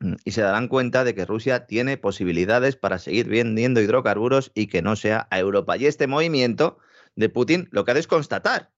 [0.00, 4.66] Mm, y se darán cuenta de que Rusia tiene posibilidades para seguir vendiendo hidrocarburos y
[4.66, 5.76] que no sea a Europa.
[5.76, 6.78] Y este movimiento
[7.14, 8.71] de Putin lo que ha es constatar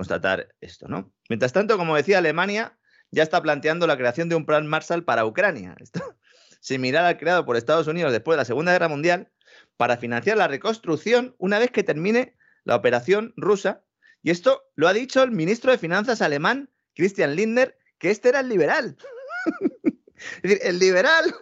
[0.00, 1.12] constatar esto, ¿no?
[1.28, 2.78] Mientras tanto, como decía Alemania,
[3.10, 5.76] ya está planteando la creación de un plan Marshall para Ucrania,
[6.62, 9.30] similar al creado por Estados Unidos después de la Segunda Guerra Mundial,
[9.76, 12.34] para financiar la reconstrucción una vez que termine
[12.64, 13.84] la operación rusa.
[14.22, 18.40] Y esto lo ha dicho el ministro de Finanzas alemán, Christian Lindner, que este era
[18.40, 18.96] el liberal.
[20.16, 21.34] es decir, el liberal,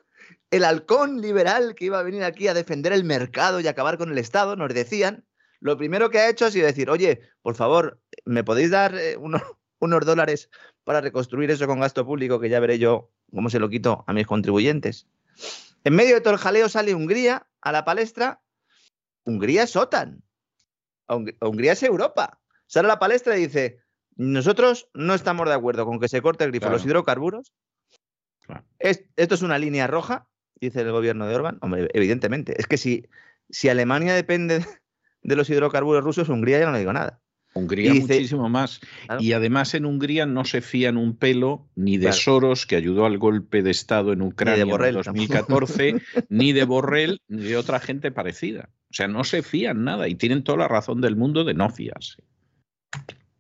[0.51, 4.11] el halcón liberal que iba a venir aquí a defender el mercado y acabar con
[4.11, 5.25] el Estado, nos decían,
[5.61, 9.17] lo primero que ha hecho ha sido decir, oye, por favor, ¿me podéis dar eh,
[9.17, 9.43] unos,
[9.81, 10.51] unos dólares
[10.85, 14.13] para reconstruir eso con gasto público que ya veré yo cómo se lo quito a
[14.13, 15.09] mis contribuyentes?
[15.85, 18.41] En medio de todo el jaleo sale Hungría a la palestra.
[19.25, 20.23] Hungría es OTAN.
[21.41, 22.41] Hungría es Europa.
[22.67, 23.81] Sale a la palestra y dice,
[24.17, 27.55] nosotros no estamos de acuerdo con que se corte el grifo de los hidrocarburos.
[28.79, 30.29] esto es una línea roja,
[30.61, 31.59] dice el gobierno de Orban.
[31.63, 32.55] Hombre, evidentemente.
[32.59, 33.07] Es que si,
[33.49, 34.67] si Alemania depende
[35.23, 37.23] de los hidrocarburos rusos, Hungría ya no le digo nada.
[37.55, 38.81] Hungría muchísimo más.
[39.19, 43.19] Y además en Hungría no se fían un pelo ni de Soros, que ayudó al
[43.19, 45.97] golpe de Estado en Ucrania en 2014,
[46.29, 48.71] ni de Borrell, ni de otra gente parecida.
[48.91, 51.69] O sea, no se fían nada y tienen toda la razón del mundo de no
[51.71, 52.23] fiarse.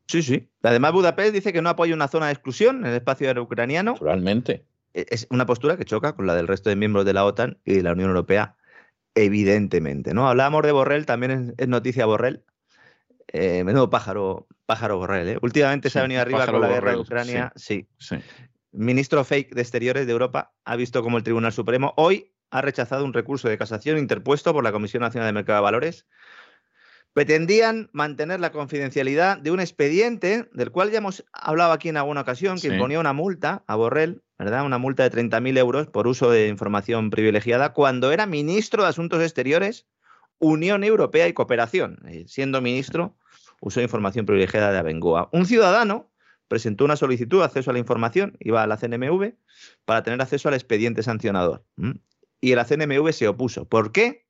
[0.07, 0.49] Sí, sí.
[0.62, 3.92] Además, Budapest dice que no apoya una zona de exclusión en el espacio aéreo ucraniano.
[3.92, 4.64] Naturalmente.
[4.94, 7.59] E-, es una postura que choca con la del resto de miembros de la OTAN
[7.64, 8.57] y de la Unión Europea
[9.18, 10.14] evidentemente.
[10.14, 10.29] ¿no?
[10.29, 12.44] Hablábamos de Borrell, también es, noticia Borrell.
[13.33, 15.29] Eh, menudo pájaro, pájaro Borrell.
[15.29, 15.38] ¿eh?
[15.43, 17.53] Últimamente se ha venido arriba con la guerra de Ucrania.
[17.57, 17.87] Sí.
[18.73, 23.05] Ministro fake de Exteriores de Europa ha visto como el Tribunal Supremo hoy ha rechazado
[23.05, 26.07] un recurso de casación interpuesto por la Comisión Nacional de Mercado de Valores.
[27.12, 32.21] Pretendían mantener la confidencialidad de un expediente del cual ya hemos hablado aquí en alguna
[32.23, 34.64] ocasión, que imponía una multa a Borrell ¿verdad?
[34.64, 39.21] Una multa de 30.000 euros por uso de información privilegiada cuando era ministro de Asuntos
[39.21, 39.87] Exteriores,
[40.38, 41.98] Unión Europea y Cooperación.
[42.07, 43.16] Eh, siendo ministro,
[43.61, 45.29] usó información privilegiada de Abengoa.
[45.33, 46.11] Un ciudadano
[46.48, 49.35] presentó una solicitud de acceso a la información, iba a la CNMV,
[49.85, 51.64] para tener acceso al expediente sancionador.
[52.40, 53.68] Y la CNMV se opuso.
[53.68, 54.27] ¿Por qué?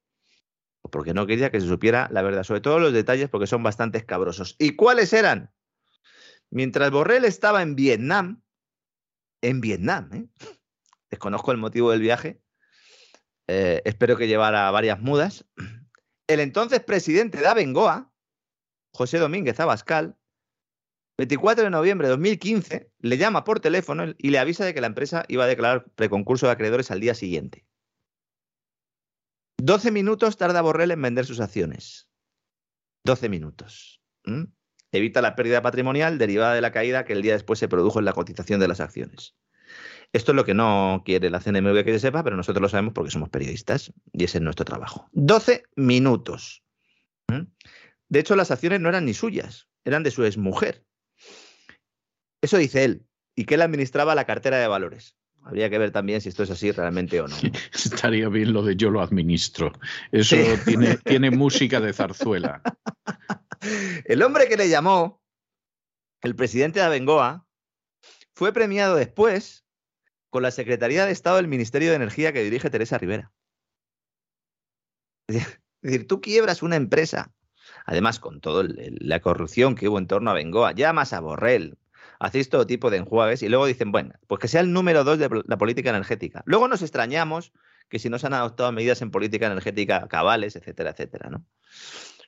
[0.82, 3.62] Pues porque no quería que se supiera la verdad, sobre todo los detalles, porque son
[3.62, 4.56] bastante escabrosos.
[4.58, 5.52] ¿Y cuáles eran?
[6.50, 8.42] Mientras Borrell estaba en Vietnam,
[9.42, 10.10] en Vietnam.
[10.12, 10.26] ¿eh?
[11.10, 12.40] Desconozco el motivo del viaje.
[13.46, 15.46] Eh, espero que llevara varias mudas.
[16.28, 18.12] El entonces presidente de Abengoa,
[18.92, 20.16] José Domínguez Abascal,
[21.18, 24.86] 24 de noviembre de 2015, le llama por teléfono y le avisa de que la
[24.86, 27.66] empresa iba a declarar preconcurso de acreedores al día siguiente.
[29.60, 32.08] 12 minutos tarda Borrell en vender sus acciones.
[33.04, 34.00] 12 minutos
[34.92, 38.04] evita la pérdida patrimonial derivada de la caída que el día después se produjo en
[38.04, 39.36] la cotización de las acciones.
[40.12, 42.94] Esto es lo que no quiere la CNMV que se sepa, pero nosotros lo sabemos
[42.94, 45.08] porque somos periodistas y ese es nuestro trabajo.
[45.12, 46.62] 12 minutos.
[47.28, 47.42] ¿Mm?
[48.08, 50.84] De hecho, las acciones no eran ni suyas, eran de su exmujer.
[52.40, 55.16] Eso dice él, y que él administraba la cartera de valores.
[55.42, 57.36] Habría que ver también si esto es así realmente o no.
[57.74, 59.72] Estaría bien lo de yo lo administro.
[60.10, 62.62] Eso tiene, tiene música de zarzuela.
[64.04, 65.20] El hombre que le llamó,
[66.22, 67.44] el presidente de Abengoa,
[68.34, 69.64] fue premiado después
[70.30, 73.32] con la Secretaría de Estado del Ministerio de Energía que dirige Teresa Rivera.
[75.28, 75.46] Es
[75.82, 77.32] decir, tú quiebras una empresa,
[77.84, 81.78] además con toda la corrupción que hubo en torno a Bengoa, llamas a Borrell,
[82.18, 85.18] hacéis todo tipo de enjuagues y luego dicen, bueno, pues que sea el número dos
[85.18, 86.42] de la política energética.
[86.46, 87.53] Luego nos extrañamos
[87.88, 91.44] que si no se han adoptado medidas en política energética cabales, etcétera, etcétera, ¿no?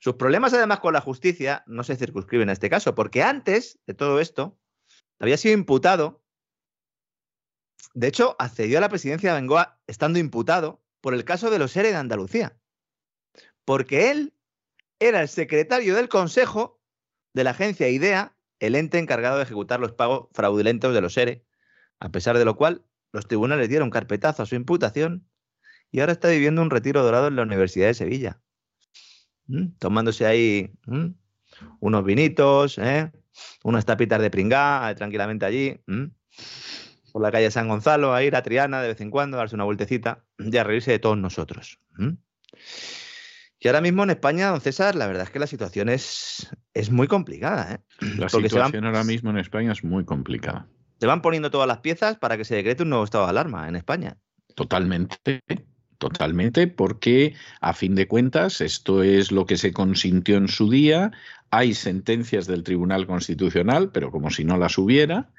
[0.01, 3.93] Sus problemas, además, con la justicia no se circunscriben a este caso, porque antes de
[3.93, 4.59] todo esto
[5.19, 6.20] había sido imputado.
[7.95, 11.77] De hecho, accedió a la presidencia de Bengoa estando imputado por el caso de los
[11.77, 12.57] ERE de Andalucía.
[13.65, 14.35] Porque él
[14.99, 16.81] era el secretario del Consejo
[17.33, 21.45] de la agencia IDEA, el ente encargado de ejecutar los pagos fraudulentos de los ERE,
[21.99, 25.27] a pesar de lo cual los tribunales dieron carpetazo a su imputación
[25.91, 28.41] y ahora está viviendo un retiro dorado en la Universidad de Sevilla.
[29.47, 29.71] ¿Mm?
[29.79, 31.15] Tomándose ahí ¿Mm?
[31.81, 33.11] unos vinitos, ¿eh?
[33.65, 35.81] unas tapitas de pringá, tranquilamente allí.
[35.87, 36.05] ¿Mm?
[37.13, 39.55] Por la calle San Gonzalo, a ir a Triana de vez en cuando, a darse
[39.55, 41.79] una vueltecita y a reírse de todos nosotros.
[43.63, 46.91] Y ahora mismo en España, don César, la verdad es que la situación es, es
[46.91, 47.75] muy complicada.
[47.75, 48.07] ¿eh?
[48.17, 50.67] La situación ahora mismo en España es muy complicada.
[50.99, 53.69] Se van poniendo todas las piezas para que se decrete un nuevo estado de alarma
[53.69, 54.17] en España.
[54.55, 55.43] Totalmente,
[55.99, 61.13] totalmente, porque a fin de cuentas esto es lo que se consintió en su día.
[61.51, 65.31] Hay sentencias del Tribunal Constitucional, pero como si no las hubiera,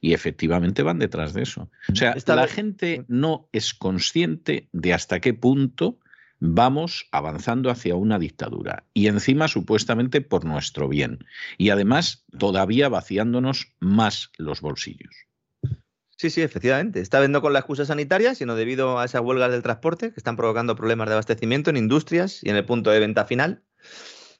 [0.00, 1.70] y efectivamente van detrás de eso.
[1.90, 5.98] O sea, la gente no es consciente de hasta qué punto
[6.38, 11.24] vamos avanzando hacia una dictadura y encima supuestamente por nuestro bien
[11.56, 15.26] y además todavía vaciándonos más los bolsillos.
[16.18, 17.00] Sí, sí, efectivamente.
[17.00, 20.36] Está viendo con la excusa sanitaria, sino debido a esas huelgas del transporte que están
[20.36, 23.62] provocando problemas de abastecimiento en industrias y en el punto de venta final.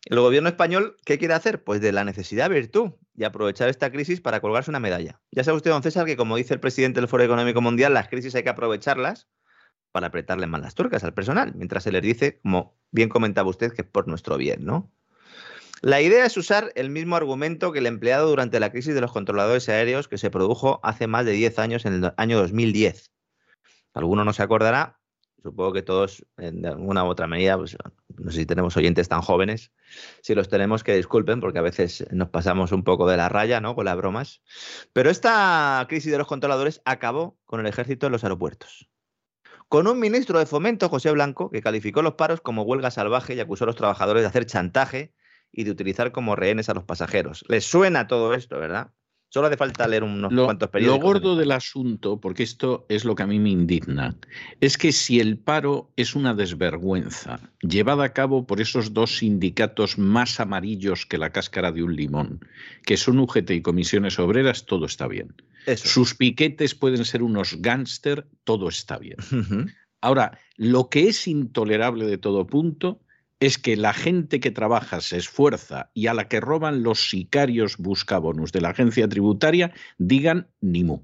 [0.09, 1.64] El gobierno español, ¿qué quiere hacer?
[1.64, 5.20] Pues de la necesidad virtud y aprovechar esta crisis para colgarse una medalla.
[5.32, 8.07] Ya sabe usted, don César, que como dice el presidente del Foro Económico Mundial, las
[8.07, 9.26] crisis hay que aprovecharlas
[9.90, 13.72] para apretarle más las tuercas al personal, mientras se les dice, como bien comentaba usted,
[13.72, 14.92] que es por nuestro bien, ¿no?
[15.82, 19.11] La idea es usar el mismo argumento que el empleado durante la crisis de los
[19.11, 23.11] controladores aéreos que se produjo hace más de 10 años, en el año 2010.
[23.92, 24.95] Alguno no se acordará,
[25.47, 27.76] supongo que todos en alguna u otra medida, pues,
[28.18, 29.72] no sé si tenemos oyentes tan jóvenes,
[30.22, 33.61] si los tenemos que disculpen porque a veces nos pasamos un poco de la raya,
[33.61, 33.74] ¿no?
[33.74, 34.42] Con las bromas.
[34.92, 38.88] Pero esta crisis de los controladores acabó con el ejército en los aeropuertos
[39.68, 43.40] con un ministro de Fomento, José Blanco, que calificó los paros como huelga salvaje y
[43.40, 45.12] acusó a los trabajadores de hacer chantaje
[45.51, 47.44] y de utilizar como rehenes a los pasajeros.
[47.49, 48.92] Les suena todo esto, ¿verdad?
[49.37, 50.99] Solo hace falta leer unos cuantos periódicos.
[50.99, 54.16] Lo gordo del asunto, porque esto es lo que a mí me indigna,
[54.62, 59.99] es que si el paro es una desvergüenza llevada a cabo por esos dos sindicatos
[59.99, 62.41] más amarillos que la cáscara de un limón,
[62.87, 65.34] que son UGT y comisiones obreras, todo está bien.
[65.76, 69.18] Sus piquetes pueden ser unos gángster, todo está bien.
[70.01, 73.03] Ahora, lo que es intolerable de todo punto
[73.41, 77.76] es que la gente que trabaja se esfuerza y a la que roban los sicarios
[77.76, 81.03] buscabonus de la agencia tributaria digan ni mu.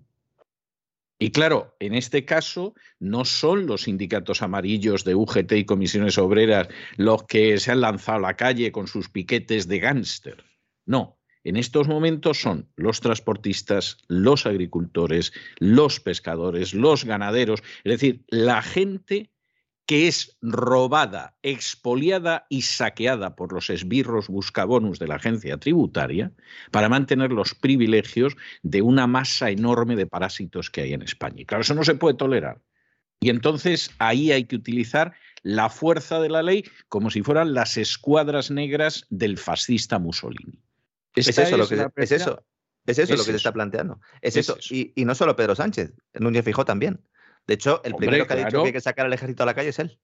[1.18, 6.68] Y claro, en este caso no son los sindicatos amarillos de UGT y comisiones obreras
[6.96, 10.44] los que se han lanzado a la calle con sus piquetes de gángster.
[10.84, 18.24] No, en estos momentos son los transportistas, los agricultores, los pescadores, los ganaderos, es decir,
[18.28, 19.31] la gente
[19.86, 26.32] que es robada, expoliada y saqueada por los esbirros buscabonus de la agencia tributaria
[26.70, 31.42] para mantener los privilegios de una masa enorme de parásitos que hay en España.
[31.42, 32.60] Y claro, eso no se puede tolerar.
[33.20, 37.76] Y entonces ahí hay que utilizar la fuerza de la ley como si fueran las
[37.76, 40.60] escuadras negras del fascista Mussolini.
[41.14, 42.42] Es eso, lo que, es eso,
[42.86, 44.00] es eso, lo que se está planteando.
[44.22, 44.56] Es, eso.
[44.70, 47.00] Y, y, no solo Pedro Sánchez, Núñez Fijó también.
[47.46, 49.54] De hecho, el primero que ha dicho que hay que sacar al ejército a la
[49.54, 49.98] calle es él.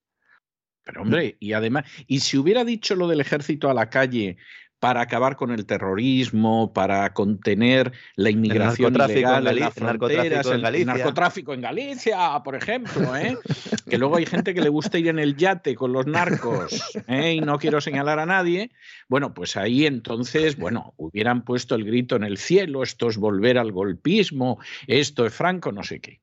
[0.85, 4.39] Pero hombre, y además, y si hubiera dicho lo del ejército a la calle
[4.79, 11.53] para acabar con el terrorismo, para contener la inmigración ilegal en, las fronteras, el, narcotráfico
[11.53, 13.37] en Galicia, por ejemplo, ¿eh?
[13.89, 17.35] que luego hay gente que le gusta ir en el yate con los narcos ¿eh?
[17.35, 18.71] y no quiero señalar a nadie.
[19.09, 23.59] Bueno, pues ahí entonces, bueno, hubieran puesto el grito en el cielo, esto es volver
[23.59, 26.21] al golpismo, esto es Franco, no sé qué.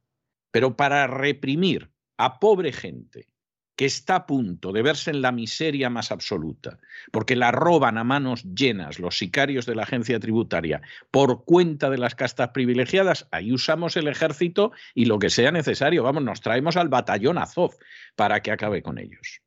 [0.56, 3.28] Pero para reprimir a pobre gente
[3.76, 6.80] que está a punto de verse en la miseria más absoluta,
[7.12, 10.82] porque la roban a manos llenas los sicarios de la agencia tributaria
[11.12, 16.03] por cuenta de las castas privilegiadas, ahí usamos el ejército y lo que sea necesario.
[16.03, 17.76] Vamos, nos traemos al batallón Azov
[18.16, 19.41] para que acabe con ellos.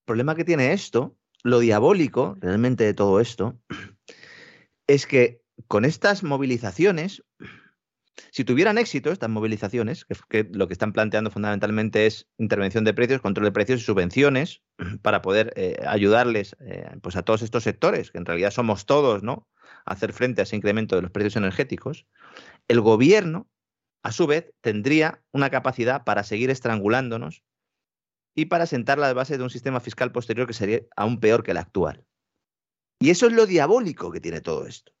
[0.00, 3.58] El problema que tiene esto, lo diabólico realmente de todo esto,
[4.86, 7.22] es que con estas movilizaciones
[8.30, 13.20] si tuvieran éxito estas movilizaciones, que, lo que están planteando fundamentalmente es intervención de precios,
[13.20, 14.62] control de precios y subvenciones
[15.02, 19.22] para poder eh, ayudarles eh, pues a todos estos sectores, que en realidad somos todos,
[19.22, 19.48] ¿no?
[19.86, 22.06] A hacer frente a ese incremento de los precios energéticos,
[22.68, 23.48] el gobierno,
[24.02, 27.42] a su vez, tendría una capacidad para seguir estrangulándonos
[28.34, 31.50] y para sentar las bases de un sistema fiscal posterior que sería aún peor que
[31.50, 32.04] el actual.
[32.98, 34.92] Y eso es lo diabólico que tiene todo esto.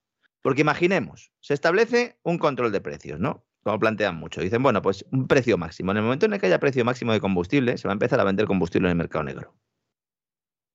[0.42, 3.44] Porque imaginemos, se establece un control de precios, ¿no?
[3.62, 4.40] Como plantean mucho.
[4.40, 5.90] Dicen, bueno, pues un precio máximo.
[5.90, 8.18] En el momento en el que haya precio máximo de combustible, se va a empezar
[8.20, 9.54] a vender combustible en el mercado negro.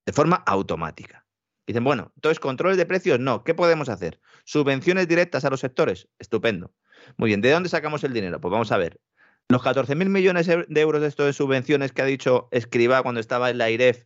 [0.06, 1.26] De forma automática.
[1.66, 3.44] Dicen, bueno, entonces controles de precios no.
[3.44, 4.20] ¿Qué podemos hacer?
[4.44, 6.08] Subvenciones directas a los sectores.
[6.20, 6.76] Estupendo.
[7.18, 8.40] Muy bien, ¿de dónde sacamos el dinero?
[8.40, 9.00] Pues vamos a ver.
[9.48, 13.50] Los 14.000 millones de euros de esto de subvenciones que ha dicho Escriba cuando estaba
[13.50, 14.06] en la IREF,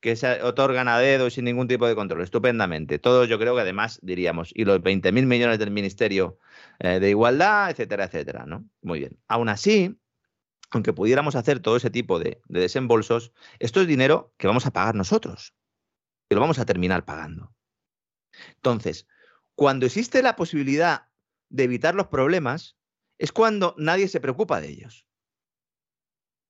[0.00, 2.98] que se otorgan a dedo y sin ningún tipo de control, estupendamente.
[2.98, 6.38] Todo yo creo que además diríamos, y los 20.000 millones del Ministerio
[6.78, 8.64] eh, de Igualdad, etcétera, etcétera, ¿no?
[8.82, 9.18] Muy bien.
[9.28, 9.98] Aún así,
[10.70, 14.72] aunque pudiéramos hacer todo ese tipo de, de desembolsos, esto es dinero que vamos a
[14.72, 15.54] pagar nosotros,
[16.28, 17.54] que lo vamos a terminar pagando.
[18.56, 19.06] Entonces,
[19.54, 21.08] cuando existe la posibilidad
[21.50, 22.78] de evitar los problemas,
[23.18, 25.06] es cuando nadie se preocupa de ellos.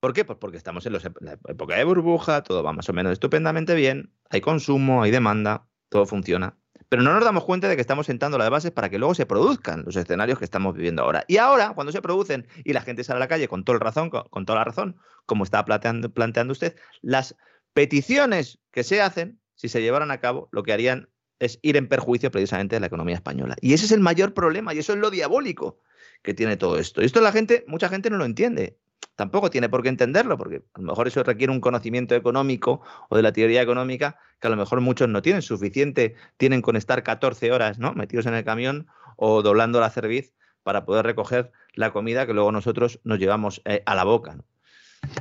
[0.01, 0.25] ¿Por qué?
[0.25, 4.13] Pues porque estamos en, la época de burbuja, todo va más o menos estupendamente bien,
[4.31, 6.57] hay consumo, hay demanda, todo funciona.
[6.89, 9.27] Pero no nos damos cuenta de que estamos sentando las bases para que luego se
[9.27, 11.25] produzcan los escenarios que estamos viviendo ahora.
[11.29, 14.47] Y ahora, cuando se producen y la gente sale a la calle con, razón, con,
[14.47, 14.97] toda la razón,
[15.27, 17.37] como está planteando, planteando usted, las
[17.75, 21.89] peticiones que se hacen, si se llevaran a cabo, lo que harían es ir en
[21.89, 23.55] perjuicio precisamente de la economía española.
[23.61, 25.79] Y ese es el mayor problema y eso es lo diabólico
[26.23, 27.03] que tiene todo esto.
[27.03, 28.79] Y esto la gente, mucha gente no lo entiende.
[29.17, 33.17] Tampoco tiene por qué entenderlo, porque a lo mejor eso requiere un conocimiento económico o
[33.17, 35.43] de la teoría económica que a lo mejor muchos no tienen.
[35.43, 37.93] Suficiente tienen con estar 14 horas ¿no?
[37.93, 38.87] metidos en el camión
[39.17, 40.33] o doblando la cerviz
[40.63, 44.39] para poder recoger la comida que luego nosotros nos llevamos eh, a la boca.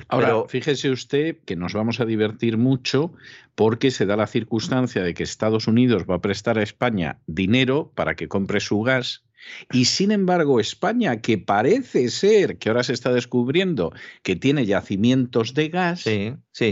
[0.07, 3.13] Ahora, fíjese usted que nos vamos a divertir mucho
[3.55, 7.91] porque se da la circunstancia de que Estados Unidos va a prestar a España dinero
[7.95, 9.23] para que compre su gas
[9.71, 15.53] y sin embargo, España, que parece ser que ahora se está descubriendo que tiene yacimientos
[15.53, 16.05] de gas,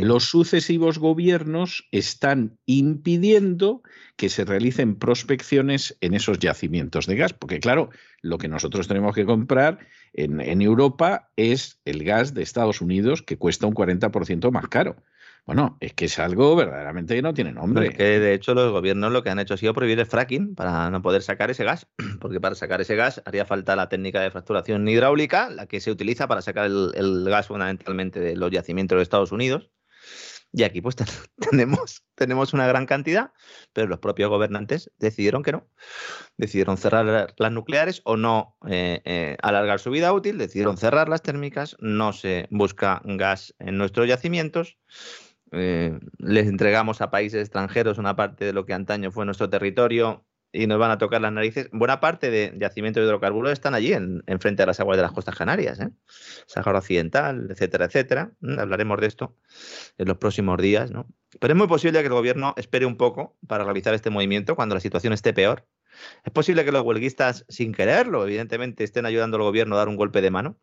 [0.01, 3.82] los sucesivos gobiernos están impidiendo
[4.15, 7.34] que se realicen prospecciones en esos yacimientos de gas.
[7.34, 7.89] Porque claro,
[8.22, 9.80] lo que nosotros tenemos que comprar
[10.13, 14.97] en, en Europa es el gas de Estados Unidos, que cuesta un 40% más caro.
[15.48, 17.93] Bueno, es que es algo verdaderamente que no tiene nombre.
[17.93, 20.89] que de hecho los gobiernos lo que han hecho ha sido prohibir el fracking para
[20.89, 21.88] no poder sacar ese gas,
[22.20, 25.89] porque para sacar ese gas haría falta la técnica de fracturación hidráulica, la que se
[25.89, 29.72] utiliza para sacar el, gas fundamentalmente de los yacimientos de Estados Unidos.
[30.52, 30.98] Y aquí pues
[31.50, 33.32] tenemos, tenemos una gran cantidad,
[33.72, 35.66] pero los propios gobernantes decidieron que no.
[36.36, 41.22] Decidieron cerrar las nucleares o no eh, eh, alargar su vida útil, decidieron cerrar las
[41.22, 44.78] térmicas, no se busca gas en nuestros yacimientos
[45.52, 50.26] eh, les entregamos a países extranjeros una parte de lo que antaño fue nuestro territorio
[50.52, 51.70] y nos van a tocar las narices.
[51.72, 55.12] Buena parte de yacimientos de hidrocarburos están allí, en, frente a las aguas de las
[55.12, 55.89] costas canarias, ¿eh?
[56.48, 58.32] Sahara Occidental, etcétera, etcétera.
[58.39, 59.36] Mm, hablaremos de esto
[59.98, 61.08] en los próximos días, ¿no?
[61.39, 64.76] Pero es muy posible que el gobierno espere un poco para realizar este movimiento cuando
[64.76, 65.66] la situación esté peor.
[66.24, 69.95] Es posible que los huelguistas, sin quererlo, evidentemente, estén ayudando al gobierno a dar un
[69.95, 70.58] golpe de mano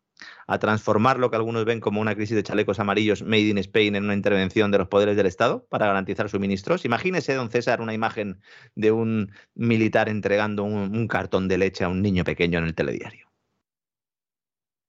[0.47, 3.95] a transformar lo que algunos ven como una crisis de chalecos amarillos made in Spain
[3.95, 6.85] en una intervención de los poderes del Estado para garantizar suministros.
[6.85, 8.39] Imagínese, don César, una imagen
[8.75, 13.25] de un militar entregando un, cartón de leche a un niño pequeño en el telediario.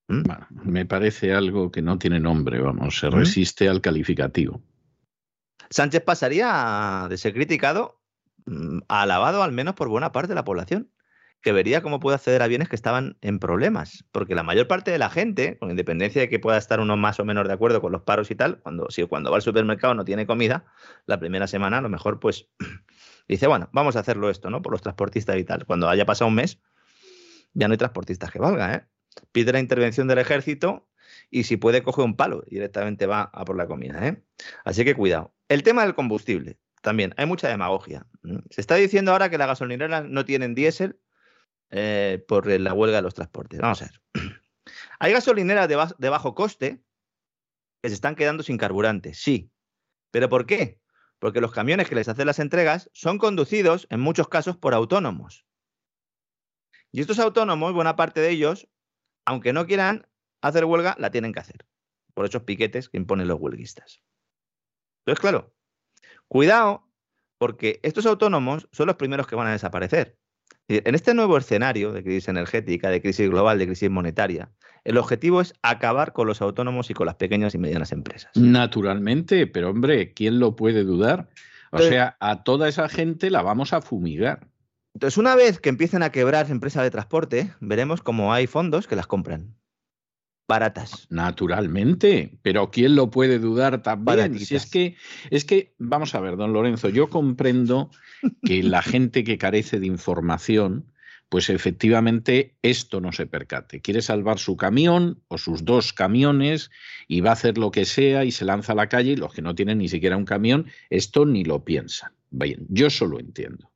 [0.08, 0.22] ¿Mm?
[0.62, 3.12] me parece algo que no tiene nombre, vamos, se ¿Mm?
[3.12, 4.62] resiste al calificativo.
[5.68, 8.00] Sánchez pasaría de ser criticado
[8.88, 10.90] alabado al menos por buena parte de la población
[11.46, 14.04] que vería cómo puede acceder a bienes que estaban en problemas.
[14.10, 17.20] Porque la mayor parte de la gente, con independencia de que pueda estar uno más
[17.20, 19.94] o menos de acuerdo con los paros y tal, cuando, si cuando va al supermercado
[19.94, 20.64] no tiene comida,
[21.06, 22.48] la primera semana a lo mejor pues
[23.28, 24.60] dice, bueno, vamos a hacerlo esto, ¿no?
[24.60, 25.66] Por los transportistas y tal.
[25.66, 26.60] Cuando haya pasado un mes,
[27.54, 28.86] ya no hay transportistas que valga, ¿eh?
[29.30, 30.88] Pide la intervención del ejército
[31.30, 34.20] y si puede coge un palo directamente va a por la comida, ¿eh?
[34.64, 35.32] Así que cuidado.
[35.48, 38.06] El tema del combustible, también, hay mucha demagogia.
[38.50, 41.00] Se está diciendo ahora que las gasolineras no tienen diésel
[41.70, 43.60] eh, por la huelga de los transportes.
[43.60, 44.00] Vamos a ver.
[44.98, 46.82] Hay gasolineras de, bajo coste
[47.82, 49.50] que se están quedando sin carburante, sí.
[50.10, 50.80] ¿Pero por qué?
[51.18, 55.44] Porque los camiones que les hacen las entregas son conducidos en muchos casos por autónomos.
[56.92, 58.68] Y estos autónomos, buena parte de ellos,
[59.24, 60.08] aunque no quieran
[60.40, 61.66] hacer huelga, la tienen que hacer.
[62.14, 64.02] Por esos piquetes que imponen los huelguistas.
[65.00, 65.55] Entonces, claro,
[66.28, 66.86] cuidado,
[67.38, 70.18] porque estos autónomos son los primeros que van a desaparecer.
[70.68, 74.50] En este nuevo escenario de crisis energética, de crisis global, de crisis monetaria,
[74.84, 78.30] el objetivo es acabar con los autónomos y con las pequeñas y medianas empresas.
[78.36, 81.28] Naturalmente, pero hombre, ¿quién lo puede dudar?
[81.70, 84.48] O sea, a toda esa gente la vamos a fumigar.
[84.94, 88.96] Entonces, una vez que empiecen a quebrar empresas de transporte, veremos cómo hay fondos que
[88.96, 89.54] las compran
[90.48, 91.06] baratas.
[91.10, 94.38] Naturalmente, pero ¿quién lo puede dudar también?
[94.38, 94.96] Si es que,
[95.30, 97.90] es que, vamos a ver, don Lorenzo, yo comprendo
[98.42, 100.92] que la gente que carece de información,
[101.28, 103.80] pues efectivamente esto no se percate.
[103.80, 106.70] Quiere salvar su camión o sus dos camiones
[107.08, 109.32] y va a hacer lo que sea y se lanza a la calle y los
[109.32, 112.12] que no tienen ni siquiera un camión, esto ni lo piensan.
[112.30, 113.72] Bien, yo solo entiendo.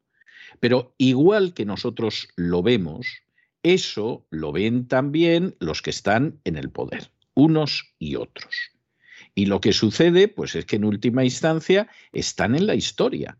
[0.60, 3.22] Pero igual que nosotros lo vemos,
[3.62, 8.54] Eso lo ven también los que están en el poder, unos y otros.
[9.34, 13.38] Y lo que sucede, pues es que en última instancia están en la historia.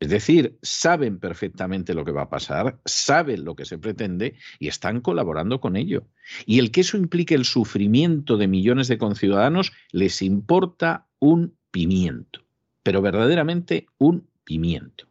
[0.00, 4.68] Es decir, saben perfectamente lo que va a pasar, saben lo que se pretende y
[4.68, 6.06] están colaborando con ello.
[6.46, 12.44] Y el que eso implique el sufrimiento de millones de conciudadanos les importa un pimiento,
[12.84, 15.06] pero verdaderamente un pimiento.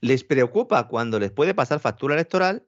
[0.00, 2.64] Les preocupa cuando les puede pasar factura electoral,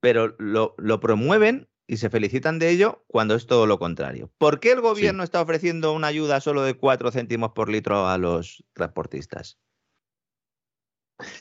[0.00, 4.30] pero lo, promueven y se felicitan de ello cuando es todo lo contrario.
[4.38, 8.18] ¿Por qué el gobierno está ofreciendo una ayuda solo de 4 céntimos por litro a
[8.18, 9.58] los transportistas?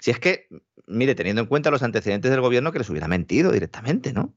[0.01, 0.47] Si es que,
[0.87, 4.33] mire, teniendo en cuenta los antecedentes del gobierno, que les hubiera mentido directamente, ¿no?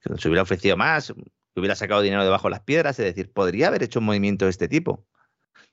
[0.00, 3.32] Que les hubiera ofrecido más, que hubiera sacado dinero debajo de las piedras, es decir,
[3.32, 5.06] podría haber hecho un movimiento de este tipo.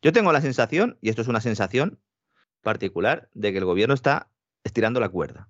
[0.01, 1.99] Yo tengo la sensación, y esto es una sensación
[2.61, 4.29] particular, de que el gobierno está
[4.65, 5.49] estirando la cuerda.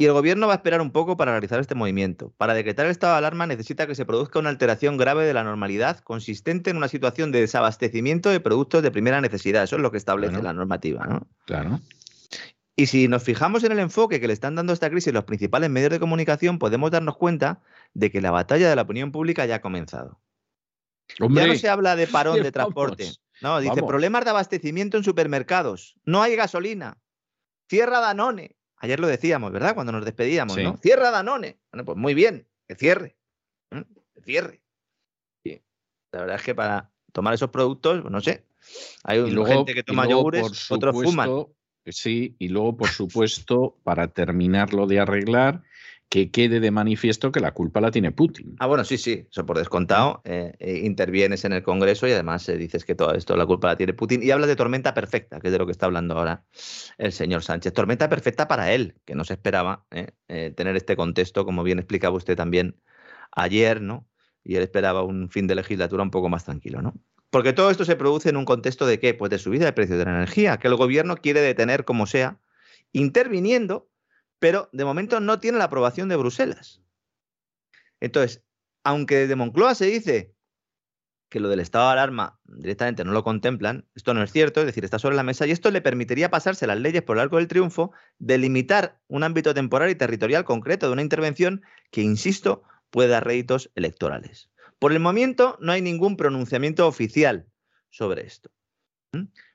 [0.00, 2.32] Y el gobierno va a esperar un poco para realizar este movimiento.
[2.36, 5.42] Para decretar el estado de alarma necesita que se produzca una alteración grave de la
[5.42, 9.64] normalidad consistente en una situación de desabastecimiento de productos de primera necesidad.
[9.64, 11.26] Eso es lo que establece la normativa, ¿no?
[11.46, 11.80] Claro.
[12.76, 15.24] Y si nos fijamos en el enfoque que le están dando a esta crisis los
[15.24, 17.60] principales medios de comunicación, podemos darnos cuenta
[17.92, 20.20] de que la batalla de la opinión pública ya ha comenzado.
[21.18, 23.10] ya no se habla de parón de transporte.
[23.42, 25.96] No, dice problemas de abastecimiento en supermercados.
[26.04, 26.98] No hay gasolina.
[27.68, 28.57] Cierra Danone.
[28.80, 29.74] Ayer lo decíamos, ¿verdad?
[29.74, 30.76] Cuando nos despedíamos, ¿no?
[30.76, 31.58] Cierra Danone.
[31.72, 33.16] Bueno, pues muy bien, que cierre.
[33.70, 34.60] Que cierre.
[36.12, 38.44] La verdad es que para tomar esos productos, pues no sé.
[39.04, 41.46] Hay gente que toma yogures, otros fuman.
[41.86, 45.62] Sí, y luego, por supuesto, para terminarlo de arreglar,
[46.08, 48.56] que quede de manifiesto que la culpa la tiene Putin.
[48.58, 50.22] Ah, bueno, sí, sí, eso por descontado.
[50.24, 53.68] Eh, eh, intervienes en el Congreso y además eh, dices que todo esto la culpa
[53.68, 54.22] la tiene Putin.
[54.22, 56.44] Y hablas de tormenta perfecta, que es de lo que está hablando ahora
[56.96, 57.74] el señor Sánchez.
[57.74, 59.84] Tormenta perfecta para él, que no se esperaba
[60.28, 62.80] tener este contexto, como bien explicaba usted también
[63.32, 64.08] ayer, ¿no?
[64.42, 66.94] Y él esperaba un fin de legislatura un poco más tranquilo, ¿no?
[67.30, 69.12] Porque todo esto se produce en un contexto de qué?
[69.12, 72.40] Pues de subida de precios de la energía, que el gobierno quiere detener como sea,
[72.92, 73.87] interviniendo,
[74.38, 76.82] pero de momento no tiene la aprobación de Bruselas.
[78.00, 78.44] Entonces,
[78.84, 80.34] aunque desde Moncloa se dice
[81.28, 84.66] que lo del estado de alarma directamente no lo contemplan, esto no es cierto, es
[84.66, 87.36] decir, está sobre la mesa y esto le permitiría pasarse las leyes por el arco
[87.36, 93.10] del triunfo, delimitar un ámbito temporal y territorial concreto de una intervención que, insisto, puede
[93.10, 94.50] dar réditos electorales.
[94.78, 97.46] Por el momento no hay ningún pronunciamiento oficial
[97.90, 98.50] sobre esto.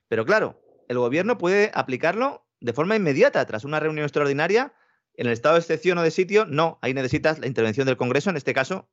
[0.08, 4.74] Pero claro, el gobierno puede aplicarlo de forma inmediata tras una reunión extraordinaria.
[5.16, 8.30] En el estado de excepción o de sitio, no, ahí necesitas la intervención del Congreso.
[8.30, 8.90] En este caso,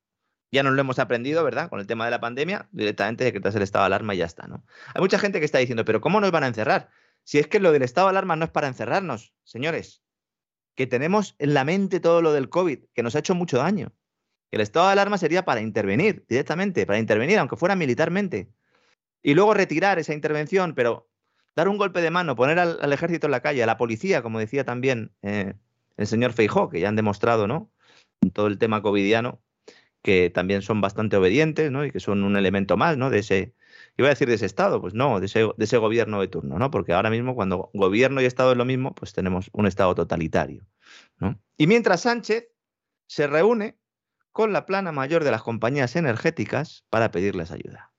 [0.51, 1.70] ya nos lo hemos aprendido, ¿verdad?
[1.70, 4.47] Con el tema de la pandemia, directamente decretas el estado de alarma y ya está,
[4.47, 4.66] ¿no?
[4.93, 6.89] Hay mucha gente que está diciendo, pero ¿cómo nos van a encerrar?
[7.24, 10.03] Si es que lo del estado de alarma no es para encerrarnos, señores,
[10.76, 13.93] que tenemos en la mente todo lo del COVID, que nos ha hecho mucho daño.
[14.51, 18.51] El estado de alarma sería para intervenir directamente, para intervenir, aunque fuera militarmente.
[19.24, 21.09] Y luego retirar esa intervención, pero
[21.62, 24.39] dar un golpe de mano, poner al, ejército en la calle, a la policía, como
[24.39, 25.53] decía también eh,
[25.97, 27.72] el señor Feijó, que ya han demostrado, ¿no?
[28.22, 29.41] En todo el tema covidiano,
[30.01, 31.86] que también son bastante obedientes, ¿no?
[31.86, 33.12] Y que son un elemento más, ¿no?
[33.12, 33.53] De ese,
[33.95, 36.57] iba a decir de ese Estado, pues no, de ese, de ese gobierno de turno,
[36.57, 36.72] ¿no?
[36.72, 40.66] Porque ahora mismo, cuando gobierno y Estado es lo mismo, pues tenemos un Estado totalitario,
[41.20, 41.39] ¿no?
[41.57, 42.49] Y mientras Sánchez
[43.07, 43.78] se reúne
[44.32, 47.93] con la plana mayor de las compañías energéticas para pedirles ayuda.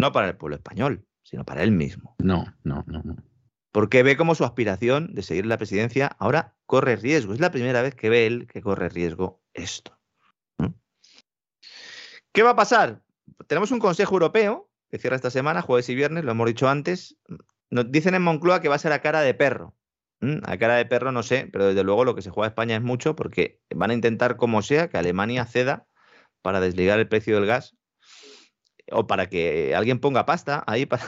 [0.00, 2.14] No para el pueblo español, sino para él mismo.
[2.18, 3.16] No, no, no, no.
[3.72, 7.32] Porque ve como su aspiración de seguir la presidencia ahora corre riesgo.
[7.32, 9.98] Es la primera vez que ve él que corre riesgo esto.
[12.32, 13.02] ¿Qué va a pasar?
[13.46, 17.16] Tenemos un Consejo Europeo que cierra esta semana, jueves y viernes, lo hemos dicho antes.
[17.70, 19.74] Nos dicen en Moncloa que va a ser a cara de perro.
[20.20, 22.50] Mm, a cara de perro no sé, pero desde luego lo que se juega a
[22.50, 25.86] España es mucho porque van a intentar como sea que Alemania ceda
[26.42, 27.76] para desligar el precio del gas
[28.90, 31.04] o para que alguien ponga pasta ahí para,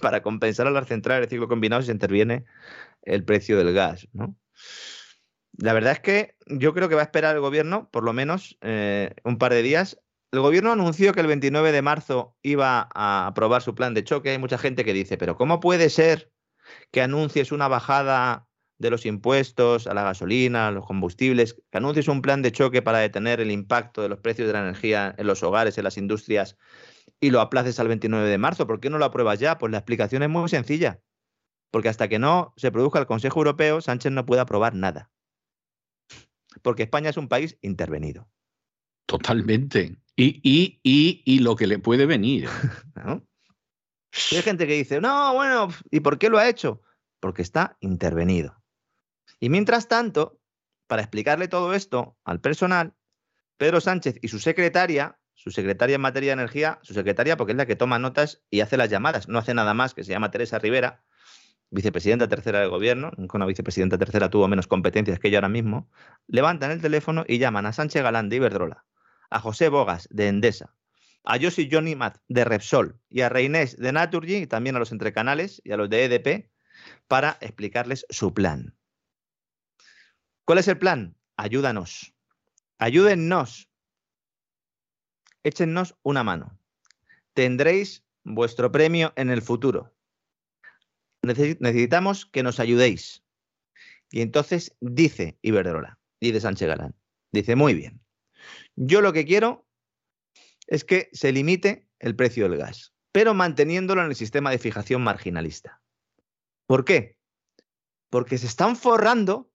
[0.00, 2.44] para compensar a las centrales de ciclo combinado si interviene
[3.02, 4.08] el precio del gas.
[4.12, 4.36] ¿no?
[5.56, 8.58] La verdad es que yo creo que va a esperar el gobierno por lo menos
[8.60, 10.00] eh, un par de días.
[10.32, 14.30] El gobierno anunció que el 29 de marzo iba a aprobar su plan de choque.
[14.30, 16.32] Hay mucha gente que dice, pero ¿cómo puede ser
[16.90, 18.48] que anuncies una bajada
[18.78, 22.82] de los impuestos a la gasolina, a los combustibles, que anuncies un plan de choque
[22.82, 25.96] para detener el impacto de los precios de la energía en los hogares, en las
[25.96, 26.56] industrias,
[27.24, 28.66] y lo aplaces al 29 de marzo.
[28.66, 29.56] ¿Por qué no lo apruebas ya?
[29.56, 31.00] Pues la explicación es muy sencilla.
[31.70, 35.10] Porque hasta que no se produzca el Consejo Europeo, Sánchez no puede aprobar nada.
[36.60, 38.28] Porque España es un país intervenido.
[39.06, 39.96] Totalmente.
[40.16, 42.46] Y, y, y, y lo que le puede venir.
[42.94, 46.82] Hay gente que dice, no, bueno, ¿y por qué lo ha hecho?
[47.20, 48.62] Porque está intervenido.
[49.40, 50.42] Y mientras tanto,
[50.86, 52.94] para explicarle todo esto al personal,
[53.56, 57.56] Pedro Sánchez y su secretaria, su secretaria en materia de energía, su secretaria porque es
[57.56, 60.30] la que toma notas y hace las llamadas, no hace nada más, que se llama
[60.30, 61.04] Teresa Rivera,
[61.70, 65.90] vicepresidenta tercera del gobierno, nunca una vicepresidenta tercera tuvo menos competencias que ella ahora mismo,
[66.28, 68.84] levantan el teléfono y llaman a Sánchez Galán de Iberdrola,
[69.30, 70.74] a José Bogas de Endesa,
[71.24, 74.92] a Josi Johnny Mat de Repsol y a Reinés de Naturgy y también a los
[74.92, 76.50] entrecanales y a los de EDP
[77.08, 78.76] para explicarles su plan.
[80.44, 81.16] ¿Cuál es el plan?
[81.36, 82.14] Ayúdanos.
[82.78, 83.68] Ayúdennos.
[85.44, 86.58] Échennos una mano.
[87.34, 89.94] Tendréis vuestro premio en el futuro.
[91.22, 93.22] Necesitamos que nos ayudéis.
[94.10, 96.94] Y entonces dice Iberdrola, dice Sánchez Galán,
[97.32, 98.00] dice, muy bien,
[98.76, 99.66] yo lo que quiero
[100.66, 105.02] es que se limite el precio del gas, pero manteniéndolo en el sistema de fijación
[105.02, 105.80] marginalista.
[106.66, 107.16] ¿Por qué?
[108.10, 109.50] Porque se están forrando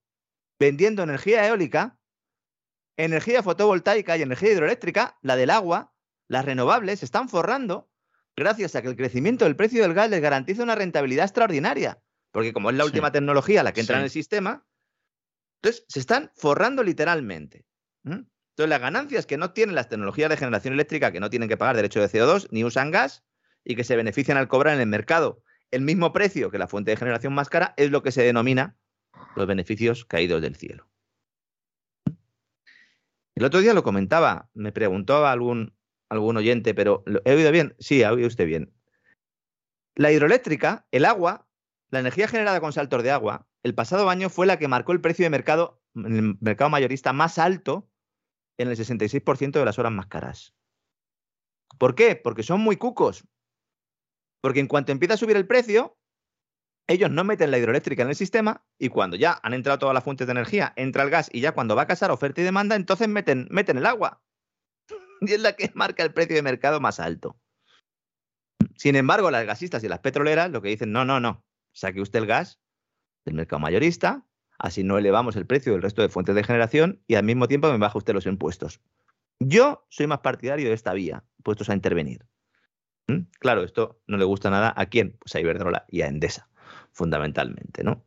[0.60, 1.99] vendiendo energía eólica,
[3.06, 5.94] energía fotovoltaica y energía hidroeléctrica, la del agua,
[6.28, 7.90] las renovables, se están forrando
[8.36, 12.02] gracias a que el crecimiento del precio del gas les garantiza una rentabilidad extraordinaria.
[12.32, 14.68] Porque como es la última tecnología la que entra en el sistema,
[15.62, 17.66] entonces se están forrando literalmente.
[18.04, 21.58] Entonces, las ganancias que no tienen las tecnologías de generación eléctrica, que no tienen que
[21.58, 23.24] pagar derecho de CO2 ni usan gas
[23.64, 25.42] y que se benefician al cobrar en el mercado
[25.72, 28.76] el mismo precio que la fuente de generación más cara, es lo que se denomina
[29.36, 30.89] los beneficios caídos del cielo.
[33.40, 35.74] El otro día lo comentaba, me preguntó algún,
[36.10, 37.74] algún oyente, pero ¿he oído bien?
[37.80, 38.74] Sí, ha oído usted bien.
[39.96, 41.48] La hidroeléctrica, el agua,
[41.90, 45.00] la energía generada con saltos de agua, el pasado año fue la que marcó el
[45.00, 47.90] precio de mercado, el mercado mayorista más alto
[48.58, 50.54] en el 66% de las horas más caras.
[51.78, 52.18] ¿Por qué?
[52.18, 53.26] Porque son muy cucos.
[54.42, 55.98] Porque en cuanto empieza a subir el precio,
[56.90, 60.04] ellos no meten la hidroeléctrica en el sistema y cuando ya han entrado todas las
[60.04, 62.76] fuentes de energía, entra el gas y ya cuando va a casar oferta y demanda,
[62.76, 64.22] entonces meten, meten el agua.
[65.22, 67.38] Y es la que marca el precio de mercado más alto.
[68.76, 72.20] Sin embargo, las gasistas y las petroleras lo que dicen, no, no, no, saque usted
[72.20, 72.60] el gas
[73.26, 74.26] del mercado mayorista,
[74.60, 77.72] Así no elevamos el precio del resto de fuentes de generación y al mismo tiempo
[77.72, 78.82] me baja usted los impuestos.
[79.40, 82.26] Yo soy más partidario de esta vía, puestos a intervenir.
[83.08, 83.22] ¿Mm?
[83.40, 86.50] Claro, esto no le gusta nada a quién, pues a Iberdrola y a Endesa,
[86.92, 88.06] fundamentalmente, ¿no?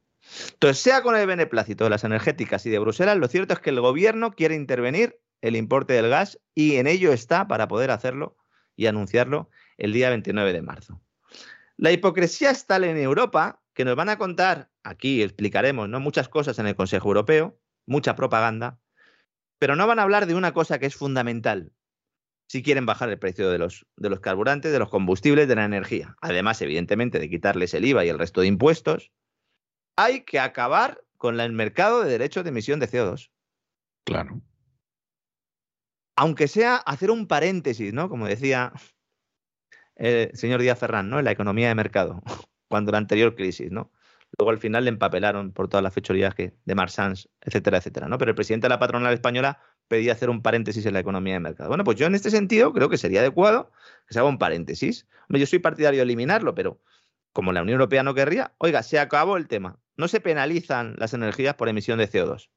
[0.52, 3.70] Entonces, sea con el beneplácito de las energéticas y de Bruselas, lo cierto es que
[3.70, 8.36] el gobierno quiere intervenir el importe del gas y en ello está para poder hacerlo
[8.76, 11.00] y anunciarlo el día 29 de marzo.
[11.76, 15.98] La hipocresía está en Europa que nos van a contar, aquí explicaremos, ¿no?
[15.98, 18.78] Muchas cosas en el Consejo Europeo, mucha propaganda,
[19.58, 21.72] pero no van a hablar de una cosa que es fundamental
[22.52, 25.64] si quieren bajar el precio de los, de los carburantes, de los combustibles, de la
[25.64, 26.14] energía.
[26.20, 29.10] Además, evidentemente, de quitarles el IVA y el resto de impuestos,
[29.96, 33.30] hay que acabar con el mercado de derechos de emisión de CO2.
[34.04, 34.42] Claro.
[36.14, 38.10] Aunque sea hacer un paréntesis, ¿no?
[38.10, 38.74] Como decía
[39.94, 41.20] el señor Díaz Ferrán, ¿no?
[41.20, 42.20] En la economía de mercado
[42.68, 43.90] cuando la anterior crisis, ¿no?
[44.38, 48.18] Luego al final le empapelaron por todas las fechorías que, de Marsans, etcétera, etcétera, ¿no?
[48.18, 49.58] Pero el presidente de la patronal española
[49.88, 51.68] pedía hacer un paréntesis en la economía de mercado.
[51.68, 53.70] Bueno, pues yo en este sentido creo que sería adecuado
[54.06, 55.06] que se haga un paréntesis.
[55.28, 56.80] Yo soy partidario de eliminarlo, pero
[57.32, 59.78] como la Unión Europea no querría, oiga, se acabó el tema.
[59.96, 62.48] No se penalizan las energías por emisión de CO2.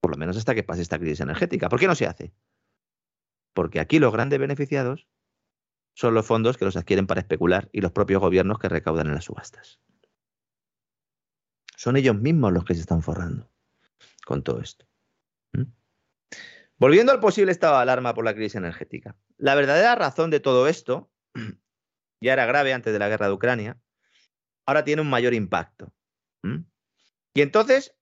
[0.00, 1.68] Por lo menos hasta que pase esta crisis energética.
[1.68, 2.32] ¿Por qué no se hace?
[3.52, 5.08] Porque aquí los grandes beneficiados
[5.94, 9.14] son los fondos que los adquieren para especular y los propios gobiernos que recaudan en
[9.14, 9.80] las subastas.
[11.76, 13.50] Son ellos mismos los que se están forrando
[14.24, 14.87] con todo esto.
[16.78, 19.16] Volviendo al posible estado de alarma por la crisis energética.
[19.36, 21.10] La verdadera razón de todo esto
[22.20, 23.80] ya era grave antes de la guerra de Ucrania,
[24.66, 25.92] ahora tiene un mayor impacto.
[27.34, 27.96] Y entonces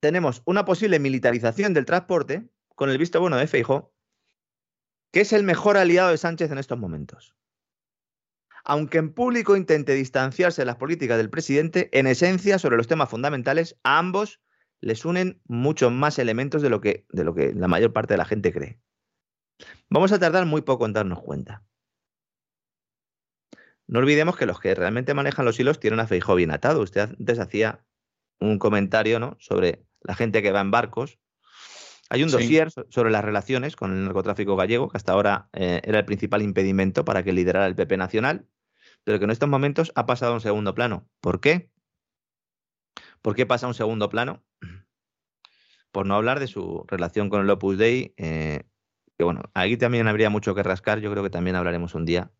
[0.00, 3.92] tenemos una posible militarización del transporte con el visto bueno de Feijóo
[5.12, 7.36] que es el mejor aliado de Sánchez en estos momentos.
[8.64, 13.10] Aunque en público intente distanciarse de las políticas del presidente, en esencia, sobre los temas
[13.10, 14.40] fundamentales, ambos
[14.82, 18.18] les unen muchos más elementos de lo que, de lo que la mayor parte de
[18.18, 18.78] la gente cree.
[19.88, 21.64] Vamos a tardar muy poco en darnos cuenta.
[23.86, 26.82] No olvidemos que los que realmente manejan los hilos tienen a Feijóo bien atado.
[26.82, 27.84] Usted antes hacía
[28.38, 29.36] un comentario ¿no?
[29.40, 31.18] sobre la gente que va en barcos
[32.12, 36.00] hay un dossier sobre las relaciones con el narcotráfico gallego, que hasta ahora eh, era
[36.00, 38.46] el principal impedimento para que liderara el PP nacional,
[39.02, 41.08] pero que en estos momentos ha pasado a un segundo plano.
[41.22, 41.70] ¿Por qué?
[43.22, 44.44] ¿Por qué pasa a un segundo plano?
[45.92, 48.62] Por no hablar de su relación con el Opus Dei, eh,
[49.16, 52.30] que bueno, aquí también habría mucho que rascar, yo creo que también hablaremos un día